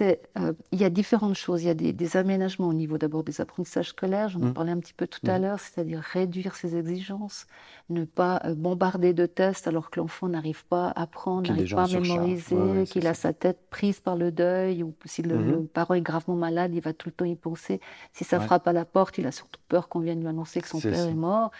[0.00, 1.62] Euh, il y a différentes choses.
[1.62, 4.54] Il y a des, aménagements au niveau d'abord des apprentissages scolaires, j'en ai mmh.
[4.54, 5.42] parlé un petit peu tout à mmh.
[5.42, 7.46] l'heure, c'est-à-dire réduire ses exigences,
[7.90, 11.84] ne pas euh, bombarder de tests alors que l'enfant n'arrive pas à apprendre, n'arrive pas
[11.84, 15.68] à mémoriser, qu'il a sa tête prise par le deuil, ou si le, mmh.
[15.68, 17.80] parent est gravement malade, il va tout le temps y penser.
[18.12, 20.68] Si ça frappe à la porte, il a surtout peur qu'on vienne lui annoncer que
[20.68, 21.50] son père est mort.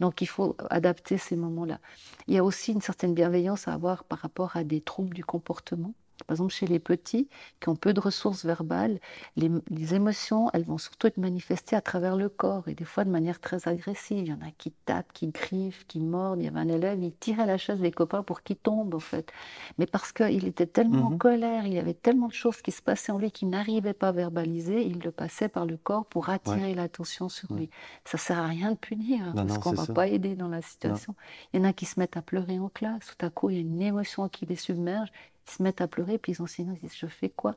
[0.00, 1.80] Donc il faut adapter ces moments-là.
[2.26, 5.24] Il y a aussi une certaine bienveillance à avoir par rapport à des troubles du
[5.24, 5.92] comportement.
[6.28, 7.26] Par exemple, chez les petits
[7.58, 9.00] qui ont peu de ressources verbales,
[9.36, 13.10] les, émotions, elles vont surtout être manifestées à travers le corps et des fois de
[13.10, 14.18] manière très agressive.
[14.18, 16.42] Il y en a qui tapent, qui griffent, qui mordent.
[16.42, 18.98] Il y avait un élève, il tirait la chaise des copains pour qu'il tombe, en
[18.98, 19.32] fait.
[19.78, 21.18] Mais parce qu'il était tellement en mhm.
[21.18, 24.08] colère, il y avait tellement de choses qui se passaient en lui qu'il n'arrivait pas
[24.08, 27.70] à verbaliser, il le passait par le corps pour attirer l'attention sur lui.
[28.04, 30.60] Ça sert à rien de punir, hein, parce qu'on ne va pas aider dans la
[30.60, 31.14] situation.
[31.54, 33.16] Il y en a qui se mettent à pleurer en classe.
[33.16, 35.08] Tout à coup, il y a une émotion qui les submerge
[35.48, 37.54] ils se mettent à pleurer, puis les enseignants disent Je fais quoi?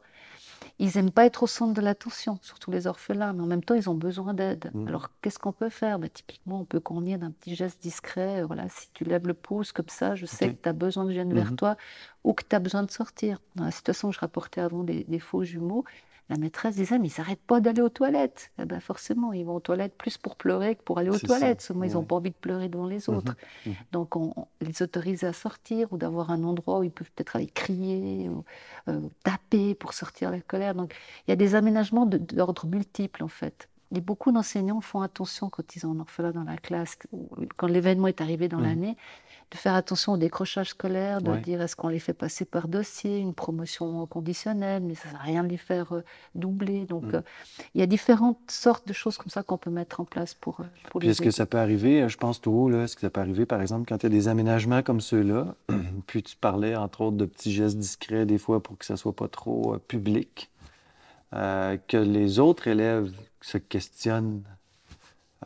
[0.80, 3.74] Ils n'aiment pas être au centre de l'attention, surtout les orphelins, mais en même temps,
[3.74, 4.70] ils ont besoin d'aide.
[4.74, 4.88] Mm.
[4.88, 6.00] Alors, qu'est-ce qu'on peut faire?
[6.00, 8.44] Bah, Typiquement, on peut convenir d'un petit geste discret.
[8.44, 11.10] Voilà, si tu lèves le pouce comme ça, je sais que tu as besoin que
[11.10, 11.56] je vienne vers mm-hmm.
[11.56, 11.78] toi
[12.24, 13.40] ou que tu as besoin de sortir.
[13.56, 15.84] Dans la situation que je rapportais avant des faux jumeaux,
[16.32, 18.52] la maîtresse disait, mais ils n'arrêtent pas d'aller aux toilettes.
[18.58, 21.62] Eh ben forcément, ils vont aux toilettes plus pour pleurer que pour aller aux toilettes.
[21.62, 23.16] Seulement, ils n'ont pas envie de pleurer devant les mhm.
[23.16, 23.36] autres.
[23.66, 23.74] Mhm.
[23.92, 27.48] Donc, on, les autorise à sortir ou d'avoir un endroit où ils peuvent peut-être aller
[27.48, 28.46] crier ou
[28.88, 30.74] euh, taper pour sortir la colère.
[30.74, 30.96] Donc,
[31.28, 33.68] il y a des aménagements d'ordre multiple, en fait.
[33.94, 36.98] Et beaucoup d'enseignants font attention quand ils ont un orphelin dans la classe,
[37.58, 38.96] quand l'événement est arrivé dans l'année,
[39.52, 43.20] de faire attention au décrochage scolaire, de dire est-ce qu'on les fait passer par dossier,
[43.20, 46.04] une promotion conditionnelle, mais ça ne sert à rien de les faire euh,
[46.36, 46.86] doubler.
[46.86, 47.16] Donc mm.
[47.16, 47.22] euh,
[47.76, 50.62] il y a différentes sortes de choses comme ça qu'on peut mettre en place pour,
[50.62, 53.02] euh, pour Puis est-ce que ça peut arriver, je pense tout haut, là, est-ce que
[53.02, 55.56] ça peut arriver par exemple quand il y a des aménagements comme ceux-là,
[56.08, 59.16] puis tu parlais entre autres de petits gestes discrets des fois pour que ça soit
[59.16, 60.50] pas trop public,
[61.32, 63.12] que les autres élèves
[63.42, 64.44] se questionnent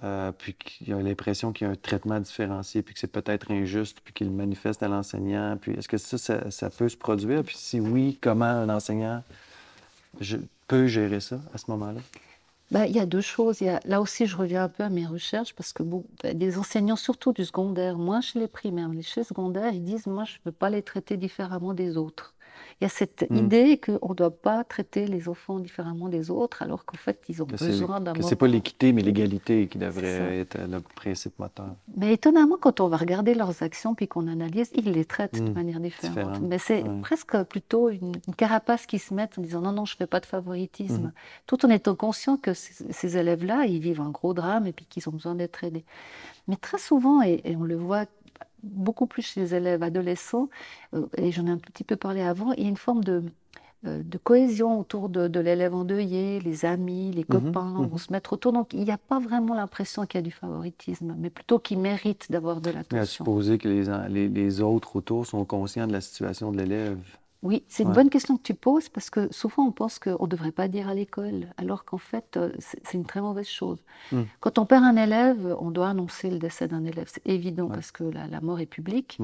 [0.04, 3.50] euh, puis qu'il a l'impression qu'il y a un traitement différencié, puis que c'est peut-être
[3.52, 5.58] injuste, puis qu'il manifeste à l'enseignant.
[5.60, 7.44] Puis est-ce que ça, ça, peut se produire?
[7.44, 9.24] Puis si oui, comment un enseignant
[10.68, 12.02] peut gérer ça à ce moment-là?
[12.72, 13.62] Ben, il y a deux choses.
[13.62, 16.04] Il y a, là aussi, je reviens un peu à mes recherches parce que bon,
[16.22, 19.84] ben, des enseignants, surtout du secondaire, moins chez les primaires, mais chez les secondaires, ils
[19.84, 22.35] disent Moi, je ne peux pas les traiter différemment des autres.
[22.82, 23.36] Il y a cette mm.
[23.38, 27.42] idée qu'on ne doit pas traiter les enfants différemment des autres, alors qu'en fait, ils
[27.42, 28.26] ont besoin d'un moment.
[28.26, 31.74] Ce n'est pas l'équité, mais l'égalité qui devrait être le principe moteur.
[31.96, 35.50] Mais étonnamment, quand on va regarder leurs actions puis qu'on analyse, ils les traitent de
[35.50, 35.54] mm.
[35.54, 36.42] manière différente.
[36.42, 39.98] Mais c'est presque plutôt une, carapace qui se met en disant non, non, je ne
[39.98, 41.08] fais pas de favoritisme.
[41.08, 41.14] Mm.
[41.48, 45.08] Tout en étant conscient que ces, élèves-là, ils vivent un gros drame et puis qu'ils
[45.08, 45.86] ont besoin d'être aidés.
[46.50, 48.06] Mais très souvent, et on le voit
[48.64, 50.50] beaucoup plus chez les élèves adolescents,
[50.94, 53.24] euh, et j'en ai un petit peu parlé avant, il y a une forme de,
[53.86, 57.98] euh, de cohésion autour de, l'élève endeuillé, les amis, les mhm, copains vont mhm.
[57.98, 58.54] se mettre autour.
[58.54, 61.80] Donc il n'y a pas vraiment l'impression qu'il y a du favoritisme, mais plutôt qu'il
[61.80, 63.00] mérite d'avoir de l'attention.
[63.00, 66.98] À supposer que les, les, autres autour sont conscients de la situation de l'élève.
[67.46, 70.28] Oui, c'est une bonne question que tu poses parce que souvent on pense qu'on ne
[70.28, 73.78] devrait pas dire à l'école, alors qu'en fait euh, c'est une très mauvaise chose.
[74.12, 74.24] Hmm.
[74.40, 77.92] Quand on perd un élève, on doit annoncer le décès d'un élève, c'est évident parce
[77.92, 79.20] que la, mort est publique.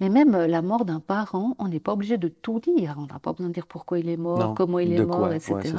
[0.00, 2.96] Mais même euh, la mort d'un parent, on n'est pas obligé de tout dire.
[2.98, 5.72] On n'a pas besoin de dire pourquoi il est mort, comment il est mort, etc.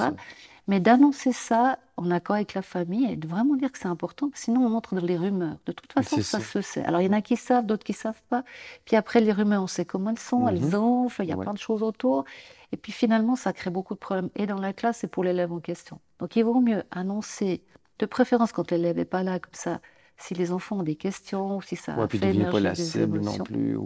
[0.67, 4.31] Mais d'annoncer ça en accord avec la famille et de vraiment dire que c'est important,
[4.33, 5.57] sinon on montre dans les rumeurs.
[5.65, 6.83] De toute façon, ça, se sait.
[6.85, 8.43] Alors il y en a qui savent, d'autres qui ne savent pas.
[8.85, 10.75] Puis après, les rumeurs, on sait comment elles sont, elles mhm.
[10.75, 12.25] enflent, il y a plein de choses autour.
[12.71, 15.51] Et puis finalement, ça crée beaucoup de problèmes, et dans la classe et pour l'élève
[15.51, 15.99] en question.
[16.19, 17.61] Donc il vaut mieux annoncer,
[17.99, 19.79] de préférence quand l'élève n'est pas là, comme ça,
[20.17, 23.19] si les enfants ont des questions, ou si ça ouais, puis fait pas la cible
[23.19, 23.77] non plus.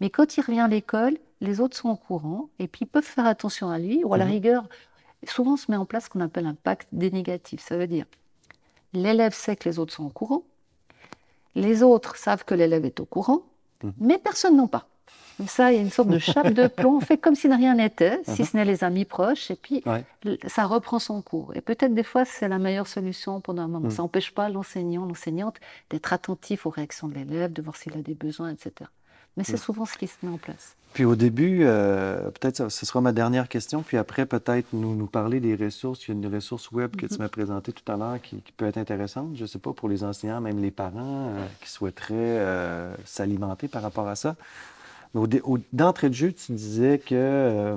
[0.00, 3.02] Mais quand il revient à l'école, les autres sont au courant, et puis ils peuvent
[3.02, 4.32] faire attention à lui, ou à la mhm.
[4.32, 4.68] rigueur,
[5.30, 7.60] souvent se met en place ce qu'on appelle un pacte des négatifs.
[7.60, 8.06] Ça veut dire
[8.92, 10.42] l'élève sait que les autres sont au courant,
[11.54, 13.42] les autres savent que l'élève est au courant,
[13.82, 13.92] Mhm.
[14.00, 14.86] Mais personne n'en parle.
[15.36, 16.96] Comme ça, il y a une sorte de chape de plomb.
[16.96, 18.46] On fait comme si de rien n'était, si Mhm.
[18.46, 19.50] ce n'est les amis proches.
[19.50, 20.02] Et puis, Ouais.
[20.48, 21.54] ça reprend son cours.
[21.54, 23.88] Et peut-être des fois, c'est la meilleure solution pendant un moment.
[23.88, 23.90] Mhm.
[23.90, 25.56] Ça n'empêche pas l'enseignant, l'enseignante
[25.90, 28.88] d'être attentif aux réactions de l'élève, de voir s'il a des besoins, etc.
[29.36, 29.58] Mais c'est Mhm.
[29.58, 30.74] souvent ce qui se met en place.
[30.94, 35.06] Puis au début, euh, peut-être ce sera ma dernière question, puis après peut-être nous, nous
[35.06, 36.06] parler des ressources.
[36.08, 37.18] Il y a une ressource web que tu Mhm.
[37.20, 39.90] m'as présentée tout à l'heure qui, qui peut être intéressante, je ne sais pas, pour
[39.90, 44.36] les enseignants, même les parents euh, qui souhaiteraient euh, s'alimenter par rapport à ça.
[45.14, 45.20] Mais
[45.72, 47.76] d'entrée de jeu, tu disais que,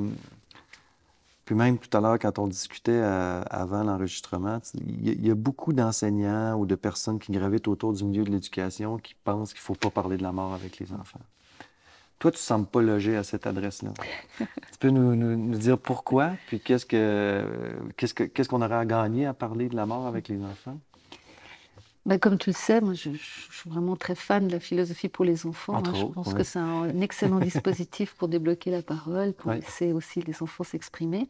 [1.45, 5.73] puis même tout à l'heure quand on discutait avant l'enregistrement, il y, y a beaucoup
[5.73, 9.63] d'enseignants ou de personnes qui gravitent autour du milieu de l'éducation qui pensent qu'il ne
[9.65, 11.19] faut pas parler de la mort avec les enfants.
[12.19, 13.91] Toi, tu ne sembles pas logé à cette adresse-là.
[14.39, 14.45] tu
[14.79, 17.43] peux nous, nous- nous dire pourquoi, puis qu'est-ce que
[17.95, 20.77] qu'est-ce que qu'est-ce qu'on aurait à gagner à parler de la mort avec les enfants?
[22.05, 25.09] Ben, comme tu le sais, moi, je, je suis vraiment très fan de la philosophie
[25.09, 25.75] pour les enfants.
[25.85, 25.93] Hein.
[25.93, 30.41] Je pense que c'est un excellent dispositif pour débloquer la parole, pour laisser aussi les
[30.41, 31.27] enfants s'exprimer.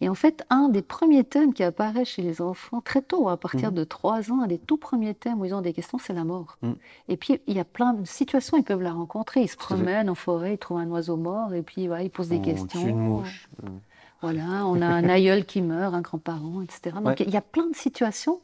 [0.00, 3.36] Et en fait, un des premiers thèmes qui apparaît chez les enfants très tôt, à
[3.36, 3.76] partir Mhm.
[3.78, 6.24] de 3 ans, un des tout premiers thèmes où ils ont des questions, c'est la
[6.24, 6.56] mort.
[6.62, 6.76] Mhm.
[7.08, 9.40] Et puis, il y a plein de situations, ils peuvent la rencontrer.
[9.42, 12.28] Ils se promènent en forêt, ils trouvent un oiseau mort, et puis voilà, ils posent
[12.28, 12.66] des On questions.
[12.82, 13.48] tue une mouche.
[13.64, 13.68] Euh,
[14.22, 16.96] Voilà, on a un aïeul qui meurt, un grand-parent, etc.
[16.96, 17.16] Donc Ouais.
[17.20, 18.40] il y a plein de situations.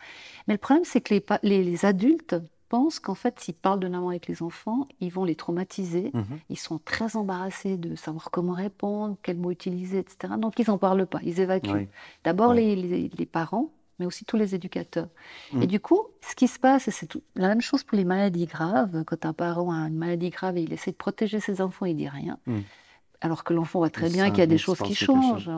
[0.47, 2.37] Mais le problème, c'est que les, pa- les- les adultes
[2.69, 6.11] pensent qu'en fait, s'ils parlent de la mort avec les enfants, ils vont les traumatiser.
[6.13, 6.39] mhm.
[6.51, 10.35] Ils sont très embarrassés de savoir comment répondre, quels mots utiliser, etc.
[10.39, 11.71] Donc ils n'en parlent pas, ils évacuent.
[11.73, 11.89] Oui.
[12.25, 15.09] D'abord les, les- les parents, mais aussi tous les éducateurs.
[15.53, 15.63] Mm.
[15.63, 18.47] Et du coup, ce qui se passe, et c'est la même chose pour les maladies
[18.47, 19.03] graves.
[19.07, 21.97] Quand un parent a une maladie grave et il essaie de protéger ses enfants, il
[21.97, 22.39] dit rien.
[22.47, 22.59] Mm.
[23.21, 25.07] Alors que l'enfant voit très bien qu'il y a des choses qui chose.
[25.07, 25.51] changent.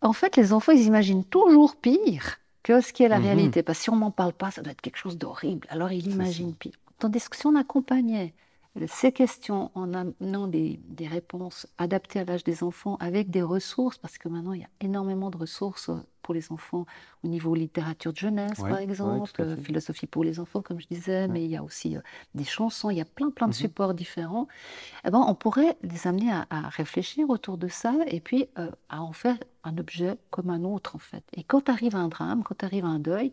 [0.00, 3.24] En fait, les enfants, ils imaginent toujours pire que ce qui est la Mhm.
[3.24, 3.62] réalité.
[3.62, 5.66] Parce que si on m'en parle pas, ça doit être quelque chose d'horrible.
[5.70, 6.72] Alors, il C'est imagine pire.
[6.98, 8.34] Tandis que si on accompagnait
[8.86, 13.98] ces questions en amenant des, des réponses adaptées à l'âge des enfants avec des ressources,
[13.98, 15.90] parce que maintenant, il y a énormément de ressources
[16.28, 16.84] pour les enfants
[17.24, 21.26] au niveau littérature de jeunesse, Ouais, par exemple, philosophie pour les enfants, comme je disais,
[21.26, 22.00] mais il y a aussi euh,
[22.34, 23.62] des chansons, il y a plein, plein de Mhm.
[23.64, 24.46] supports différents.
[25.06, 28.70] Eh ben, on pourrait les amener à, à réfléchir autour de ça et puis euh,
[28.90, 31.24] à en faire un objet comme un autre, en fait.
[31.32, 33.32] Et quand arrive un drame, quand arrive un deuil,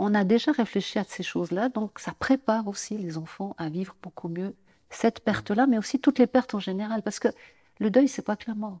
[0.00, 3.94] on a déjà réfléchi à ces choses-là, donc ça prépare aussi les enfants à vivre
[4.02, 4.56] beaucoup mieux
[4.90, 7.28] cette perte-là, mais aussi toutes les pertes en général, parce que
[7.78, 8.80] le deuil, c'est pas que la mort.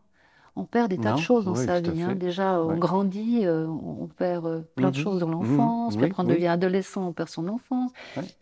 [0.54, 2.02] On perd des tas Non, de choses dans oui, sa vie.
[2.02, 2.14] hein.
[2.14, 5.02] Déjà, on grandit, euh, on perd euh, plein de Mhm.
[5.02, 5.32] choses dans Mhm.
[5.32, 7.90] l'enfance, puis Oui, après on devient adolescent, on perd son enfance,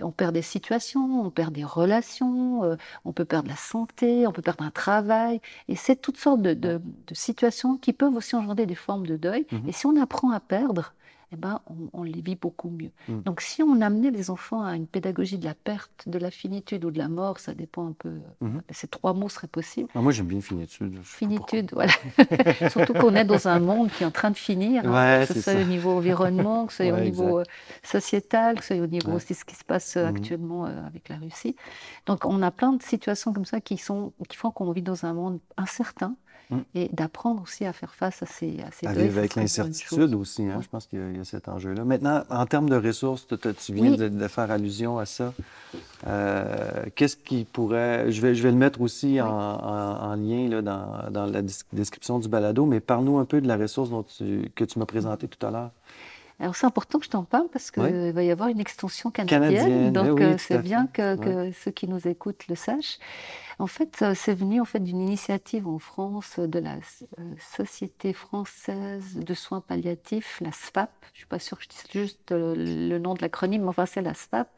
[0.02, 4.32] on perd des situations, on perd des relations, euh, on peut perdre la santé, on
[4.32, 5.40] peut perdre un travail.
[5.68, 9.16] Et c'est toutes sortes de, de- de situations qui peuvent aussi engendrer des formes de
[9.16, 9.46] deuil.
[9.52, 9.68] Mhm.
[9.68, 10.94] Et si on apprend à perdre,
[11.32, 12.90] eh ben, on, on les vit beaucoup mieux.
[13.08, 13.22] Mhm.
[13.22, 16.84] Donc si on amenait les enfants à une pédagogie de la perte, de la finitude
[16.84, 18.14] ou de la mort, ça dépend un peu.
[18.40, 18.62] Mhm.
[18.70, 19.88] Ces trois mots seraient possibles.
[19.94, 20.98] Ah, moi, j'aime bien finitude.
[21.04, 21.92] Finitude, voilà.
[22.70, 25.34] Surtout qu'on est dans un monde qui est en train de finir, hein, Ouais, que
[25.34, 25.60] ce soit ça.
[25.60, 27.44] au niveau environnement, que ce soit au niveau euh,
[27.82, 29.16] sociétal, que ce soit au niveau Ouais.
[29.16, 30.16] aussi ce qui se passe euh, Mhm.
[30.16, 31.56] actuellement euh, avec la Russie.
[32.06, 35.04] Donc on a plein de situations comme ça qui, sont, qui font qu'on vit dans
[35.06, 36.16] un monde incertain
[36.50, 36.64] Mhm.
[36.74, 39.34] et d'apprendre aussi à faire face à ces, à ces À deuils, vivre ça avec
[39.36, 40.62] l'incertitude aussi, hein, Ouais.
[40.62, 41.84] je pense qu'il y, a- il y a cet enjeu-là.
[41.84, 43.96] Maintenant, en termes de ressources, tu, viens Oui.
[43.96, 45.32] de, de faire allusion à ça.
[46.06, 48.10] Euh, Qu'est-ce qui pourrait.
[48.10, 51.42] Je vais, je vais le mettre aussi en, en- en lien là, dans, dans la
[51.72, 54.86] description du balado, mais parle-nous un peu de la ressource dont tu- que tu m'as
[54.86, 55.70] présentée tout à l'heure.
[56.42, 59.42] Alors c'est important que je t'en parle parce qu'il va y avoir une extension canadienne,
[59.52, 62.98] Canadienne, donc eh oui, euh, c'est bien que ceux qui nous écoutent le sachent.
[63.60, 68.12] En fait, euh, c'est venu en fait d'une initiative en France de la euh, Société
[68.12, 70.90] française de soins palliatifs, la SFAP.
[71.12, 73.86] Je suis pas sûre que je dise juste euh, le nom de l'acronyme, mais enfin
[73.86, 74.48] c'est la SFAP,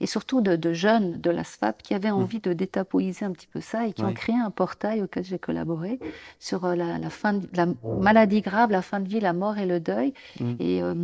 [0.00, 3.46] et surtout de, de jeunes de la SFAP qui avaient envie de détapoïser un petit
[3.46, 5.98] peu ça et qui ont créé un portail auquel j'ai collaboré
[6.38, 7.66] sur euh, la, la fin de, la
[8.00, 10.54] maladie grave, la fin de vie, la mort et le deuil, Mm.
[10.60, 10.94] et euh,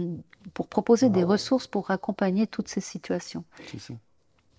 [0.55, 3.45] pour proposer des ressources pour accompagner toutes ces situations.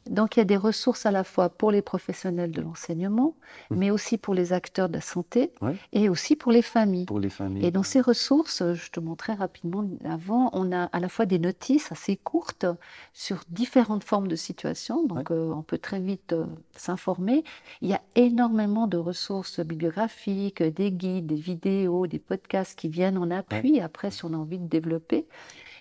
[0.10, 3.36] Donc il y a des ressources à la fois pour les professionnels de l'enseignement,
[3.70, 3.78] Mhm.
[3.78, 5.76] mais aussi pour les acteurs de la santé Ouais.
[5.94, 7.06] et aussi pour les familles.
[7.06, 7.66] Pour les familles.
[7.66, 11.40] Et dans ces ressources, je te montrais rapidement avant, on a à la fois des
[11.40, 12.66] notices assez courtes
[13.14, 16.46] sur différentes formes de situations, donc euh, on peut très vite euh,
[16.76, 17.44] s'informer.
[17.82, 23.18] Il y a énormément de ressources bibliographiques, des guides, des vidéos, des podcasts qui viennent
[23.18, 25.28] en appui, après si on a envie de développer.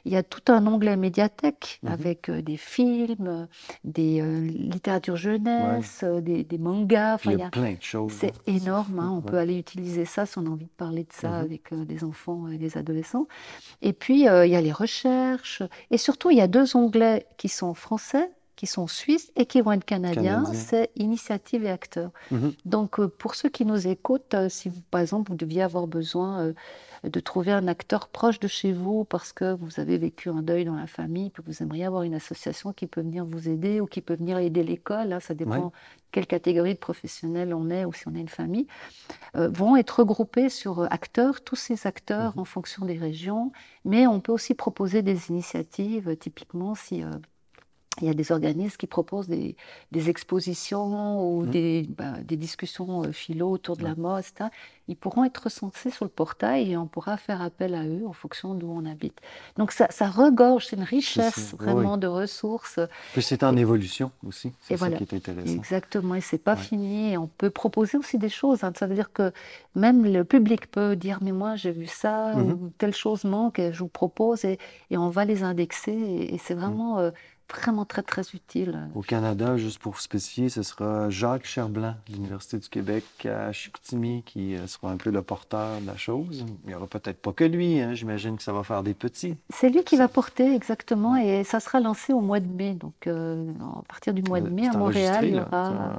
[0.05, 1.92] Il y a tout un onglet médiathèque Mhm.
[1.92, 3.46] avec euh, des films, euh,
[3.84, 7.14] des euh, littératures jeunesse, des, des mangas.
[7.14, 8.12] Enfin, il y a plein de choses.
[8.12, 9.22] c'est énorme, hein, on Ouais.
[9.30, 11.34] peut aller utiliser ça si on a envie de parler de ça Mhm.
[11.44, 13.26] avec euh, des enfants et des adolescents.
[13.80, 15.62] Et puis, euh, il y a les recherches.
[15.90, 19.61] Et surtout, il y a deux onglets qui sont français, qui sont suisses et qui
[19.61, 22.11] vont être canadiens, c'est initiative et acteurs.
[22.30, 22.53] Mhm.
[22.64, 25.86] Donc, euh, pour ceux qui nous écoutent, euh, si vous, par exemple, vous deviez avoir
[25.88, 26.53] besoin euh,
[27.05, 30.64] de trouver un acteur proche de chez vous parce que vous avez vécu un deuil
[30.64, 33.86] dans la famille, puis vous aimeriez avoir une association qui peut venir vous aider ou
[33.86, 35.70] qui peut venir aider l'école, hein, ça dépend Ouais.
[36.12, 38.66] quelle catégorie de professionnels on est ou si on est une famille,
[39.36, 42.40] euh, vont être regroupés sur euh, acteurs, tous ces acteurs Mhm.
[42.40, 43.53] en fonction des régions,
[43.84, 47.03] mais on peut aussi proposer des initiatives, euh, typiquement si...
[48.01, 49.57] il y a des organismes qui proposent des,
[49.93, 54.51] des expositions ou des, bah, des discussions euh, philo autour de la mode, etc.
[54.88, 58.12] Ils pourront être recensés sur le portail et on pourra faire appel à eux en
[58.12, 59.20] fonction d'où on habite.
[59.57, 62.80] Donc ça, ça regorge, c'est une richesse oui, vraiment de ressources.
[63.12, 64.53] Puis c'est en évolution aussi.
[64.61, 64.97] C'est ça voilà.
[64.97, 65.53] qui est intéressant.
[65.55, 66.61] Exactement, et c'est pas Ouais.
[66.61, 67.12] fini.
[67.12, 68.64] Et on peut proposer aussi des choses.
[68.64, 68.72] hein.
[68.76, 69.32] Ça veut dire que
[69.76, 73.78] même le public peut dire, mais moi j'ai vu ça, ou telle chose manque, je
[73.78, 74.59] vous propose, et,
[74.90, 75.93] et on va les indexer.
[75.93, 77.11] Et, et c'est vraiment, euh,
[77.53, 78.88] vraiment très, très utile.
[78.94, 84.22] Au Canada, juste pour spécifier, ce sera Jacques Cherblanc de l'Université du Québec à Chicoutimi
[84.24, 86.44] qui euh, sera un peu le porteur de la chose.
[86.64, 87.94] Il n'y aura peut-être pas que lui, hein.
[87.94, 89.36] j'imagine que ça va faire des petits.
[89.50, 92.74] C'est lui qui va porter exactement, et ça sera lancé au mois de mai.
[92.74, 95.92] Donc, euh, à partir du mois de Euh, mai, à Montréal, il y aura.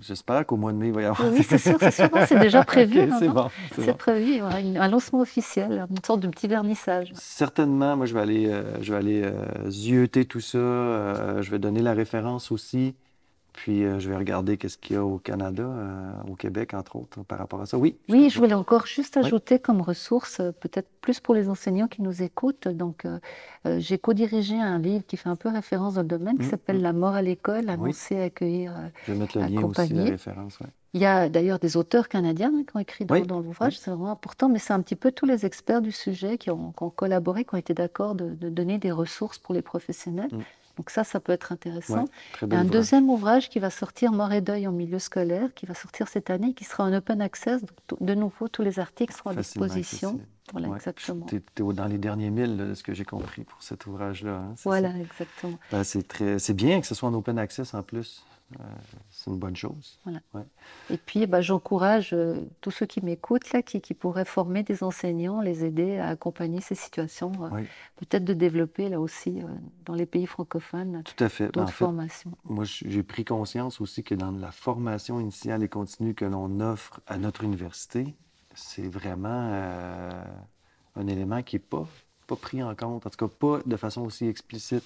[0.00, 1.32] J'espère qu'au mois de mai, il va y avoir.
[1.32, 2.08] Oui, c'est sûr, c'est sûr.
[2.26, 3.00] C'est déjà prévu.
[3.00, 3.50] Ok, non, c'est bon.
[3.74, 3.94] c'est bon.
[3.94, 7.12] prévu, un lancement officiel, une sorte de petit vernissage.
[7.14, 10.58] Certainement, moi, je vais aller, euh, je vais aller euh, zioter tout ça.
[10.80, 12.94] Euh, je vais donner la référence aussi.
[13.52, 16.94] Puis, euh, je vais regarder qu'est-ce qu'il y a au Canada, euh, au Québec, entre
[16.96, 17.78] autres, par rapport à ça.
[17.78, 17.98] Oui.
[18.08, 19.26] Oui, je voulais encore juste Oui.
[19.26, 22.68] ajouter comme ressource, peut-être plus pour les enseignants qui nous écoutent.
[22.68, 23.18] Donc, euh,
[23.78, 26.78] j'ai co-dirigé un livre qui fait un peu référence dans le domaine, qui Mm, s'appelle
[26.78, 26.82] mm.
[26.82, 28.72] La mort à l'école, annoncer, accueillir.
[28.78, 28.88] euh.
[29.06, 30.60] Je vais mettre le lien aussi, la référence.
[30.60, 30.68] ouais.
[30.94, 33.78] Il y a d'ailleurs des auteurs canadiens hein, qui ont écrit dans, Oui, dans l'ouvrage,
[33.78, 36.72] c'est vraiment important, mais c'est un petit peu tous les experts du sujet qui ont,
[36.72, 40.30] qui ont collaboré, qui ont été d'accord de, de donner des ressources pour les professionnels.
[40.32, 40.38] Mm.
[40.80, 42.04] Donc ça, ça peut être intéressant.
[42.04, 42.04] Ouais,
[42.40, 42.70] a un ouvrage.
[42.70, 46.30] deuxième ouvrage qui va sortir, Mort et deuil en milieu scolaire, qui va sortir cette
[46.30, 47.60] année, qui sera en open access.
[47.60, 50.08] Donc, de nouveau, tous les articles seront à Facilement disposition.
[50.08, 50.28] accessible.
[50.52, 50.76] Voilà, Ouais.
[50.76, 51.26] exactement.
[51.26, 51.42] Tu es,
[51.74, 54.36] dans les derniers milles là, de ce que j'ai compris pour cet ouvrage-là.
[54.36, 54.98] hein, Voilà, ça.
[55.00, 55.58] exactement.
[55.70, 58.24] Ben, c'est bien que ce soit en open access en plus.
[58.58, 58.64] Euh,
[59.10, 59.98] c'est une bonne chose.
[60.90, 64.82] Et puis, bah, j'encourage euh, tous ceux qui m'écoutent, là, qui, qui pourraient former des
[64.82, 67.62] enseignants, les aider à accompagner ces situations, euh, Oui.
[67.96, 69.46] peut-être de développer là aussi, euh,
[69.84, 71.44] dans les pays francophones, Tout à fait.
[71.44, 72.32] Ben, en d'autres fait, formations.
[72.44, 77.00] moi, j'ai pris conscience aussi que dans la formation initiale et continue que l'on offre
[77.06, 78.16] à notre université,
[78.54, 79.30] c'est vraiment
[80.96, 81.86] un élément qui n'est pas,
[82.26, 84.84] pas pris en compte, en tout cas pas de façon aussi explicite.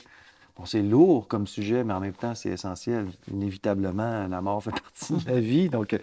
[0.57, 3.09] Bon, c'est lourd comme sujet, mais en même temps, c'est essentiel.
[3.31, 5.99] Inévitablement, la mort fait partie de la vie, donc euh,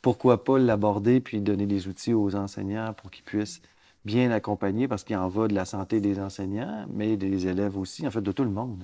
[0.00, 3.60] pourquoi pas l'aborder puis donner des outils aux enseignants pour qu'ils puissent
[4.04, 8.06] bien accompagner, parce qu'il en va de la santé des enseignants, mais des élèves aussi,
[8.06, 8.82] en fait, de tout le monde.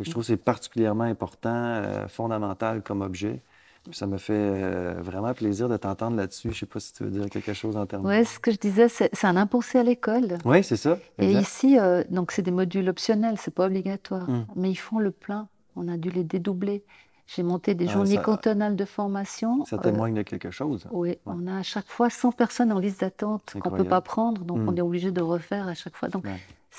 [0.00, 3.40] Je trouve que c'est particulièrement important, euh, fondamental comme objet.
[3.84, 6.52] Puis ça me fait euh, vraiment plaisir de t'entendre là-dessus.
[6.52, 8.06] Je sais pas si tu veux dire quelque chose en termes.
[8.06, 10.38] Ouais, ce que je disais, c'est un impensé à l'école.
[10.44, 10.98] Oui, c'est ça.
[11.18, 14.46] Et ici, euh, donc c'est des modules optionnels, c'est pas obligatoire, Mm.
[14.54, 15.48] mais ils font le plein.
[15.74, 16.84] On a dû les dédoubler.
[17.26, 19.64] J'ai monté des Ah, journées ça- cantonales de formation.
[19.64, 20.86] Ça Euh, témoigne de quelque chose.
[20.92, 24.00] oui, on a à chaque fois 100 personnes en liste d'attente qu'on ne peut pas
[24.00, 24.68] prendre, donc Mm.
[24.68, 26.08] on est obligé de refaire à chaque fois.
[26.08, 26.36] Donc Ouais.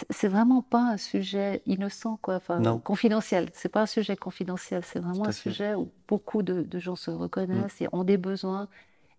[0.09, 2.79] C'est- vraiment pas un sujet innocent, quoi, enfin Non.
[2.79, 3.49] confidentiel.
[3.53, 5.49] C'est pas un sujet confidentiel, c'est vraiment un fait.
[5.49, 8.67] sujet où beaucoup de, de gens se reconnaissent et ont des besoins.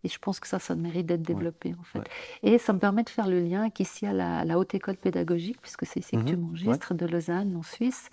[0.05, 2.01] Et je pense que ça, ça mérite d'être développé, en fait.
[2.01, 2.05] Ouais.
[2.43, 5.61] Et ça me permet de faire le lien qu'ici, à la, la Haute École Pédagogique,
[5.63, 8.11] puisque c'est ici que tu Mhm, m'enregistres, de Lausanne, en Suisse,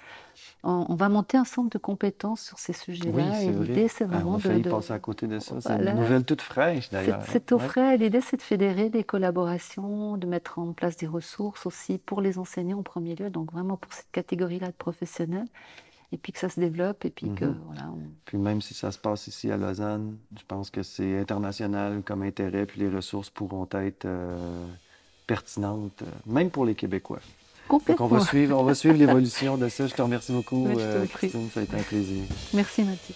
[0.64, 3.42] on, on va monter un centre de compétences sur ces sujets-là.
[3.44, 4.70] et l'idée, c'est Ah, vraiment on a de...
[4.70, 5.62] passer à côté de ça.
[5.62, 7.24] C'est une nouvelle toute fraîche, d'ailleurs.
[7.28, 7.68] c'est tout Ouais.
[7.70, 7.98] frais.
[7.98, 12.38] L'idée, c'est de fédérer des collaborations, de mettre en place des ressources aussi pour les
[12.38, 15.48] enseignants en premier lieu, donc vraiment pour cette catégorie-là de professionnels,
[16.12, 17.58] et puis que ça se développe, et puis que Mhm.
[17.68, 21.20] voilà, on- Puis même si ça se passe ici à Lausanne, je pense que c'est
[21.20, 24.66] international comme intérêt, puis les ressources pourront être euh,
[25.28, 27.20] pertinentes, euh, même pour les Québécois.
[27.70, 28.06] Donc complètement.
[28.06, 29.88] on va suivre, on va suivre l'évolution de ça.
[29.88, 31.06] Je te remercie beaucoup, euh.
[31.08, 31.50] Christine.
[31.54, 32.24] Ça a été un plaisir.
[32.54, 33.16] Merci Mathieu.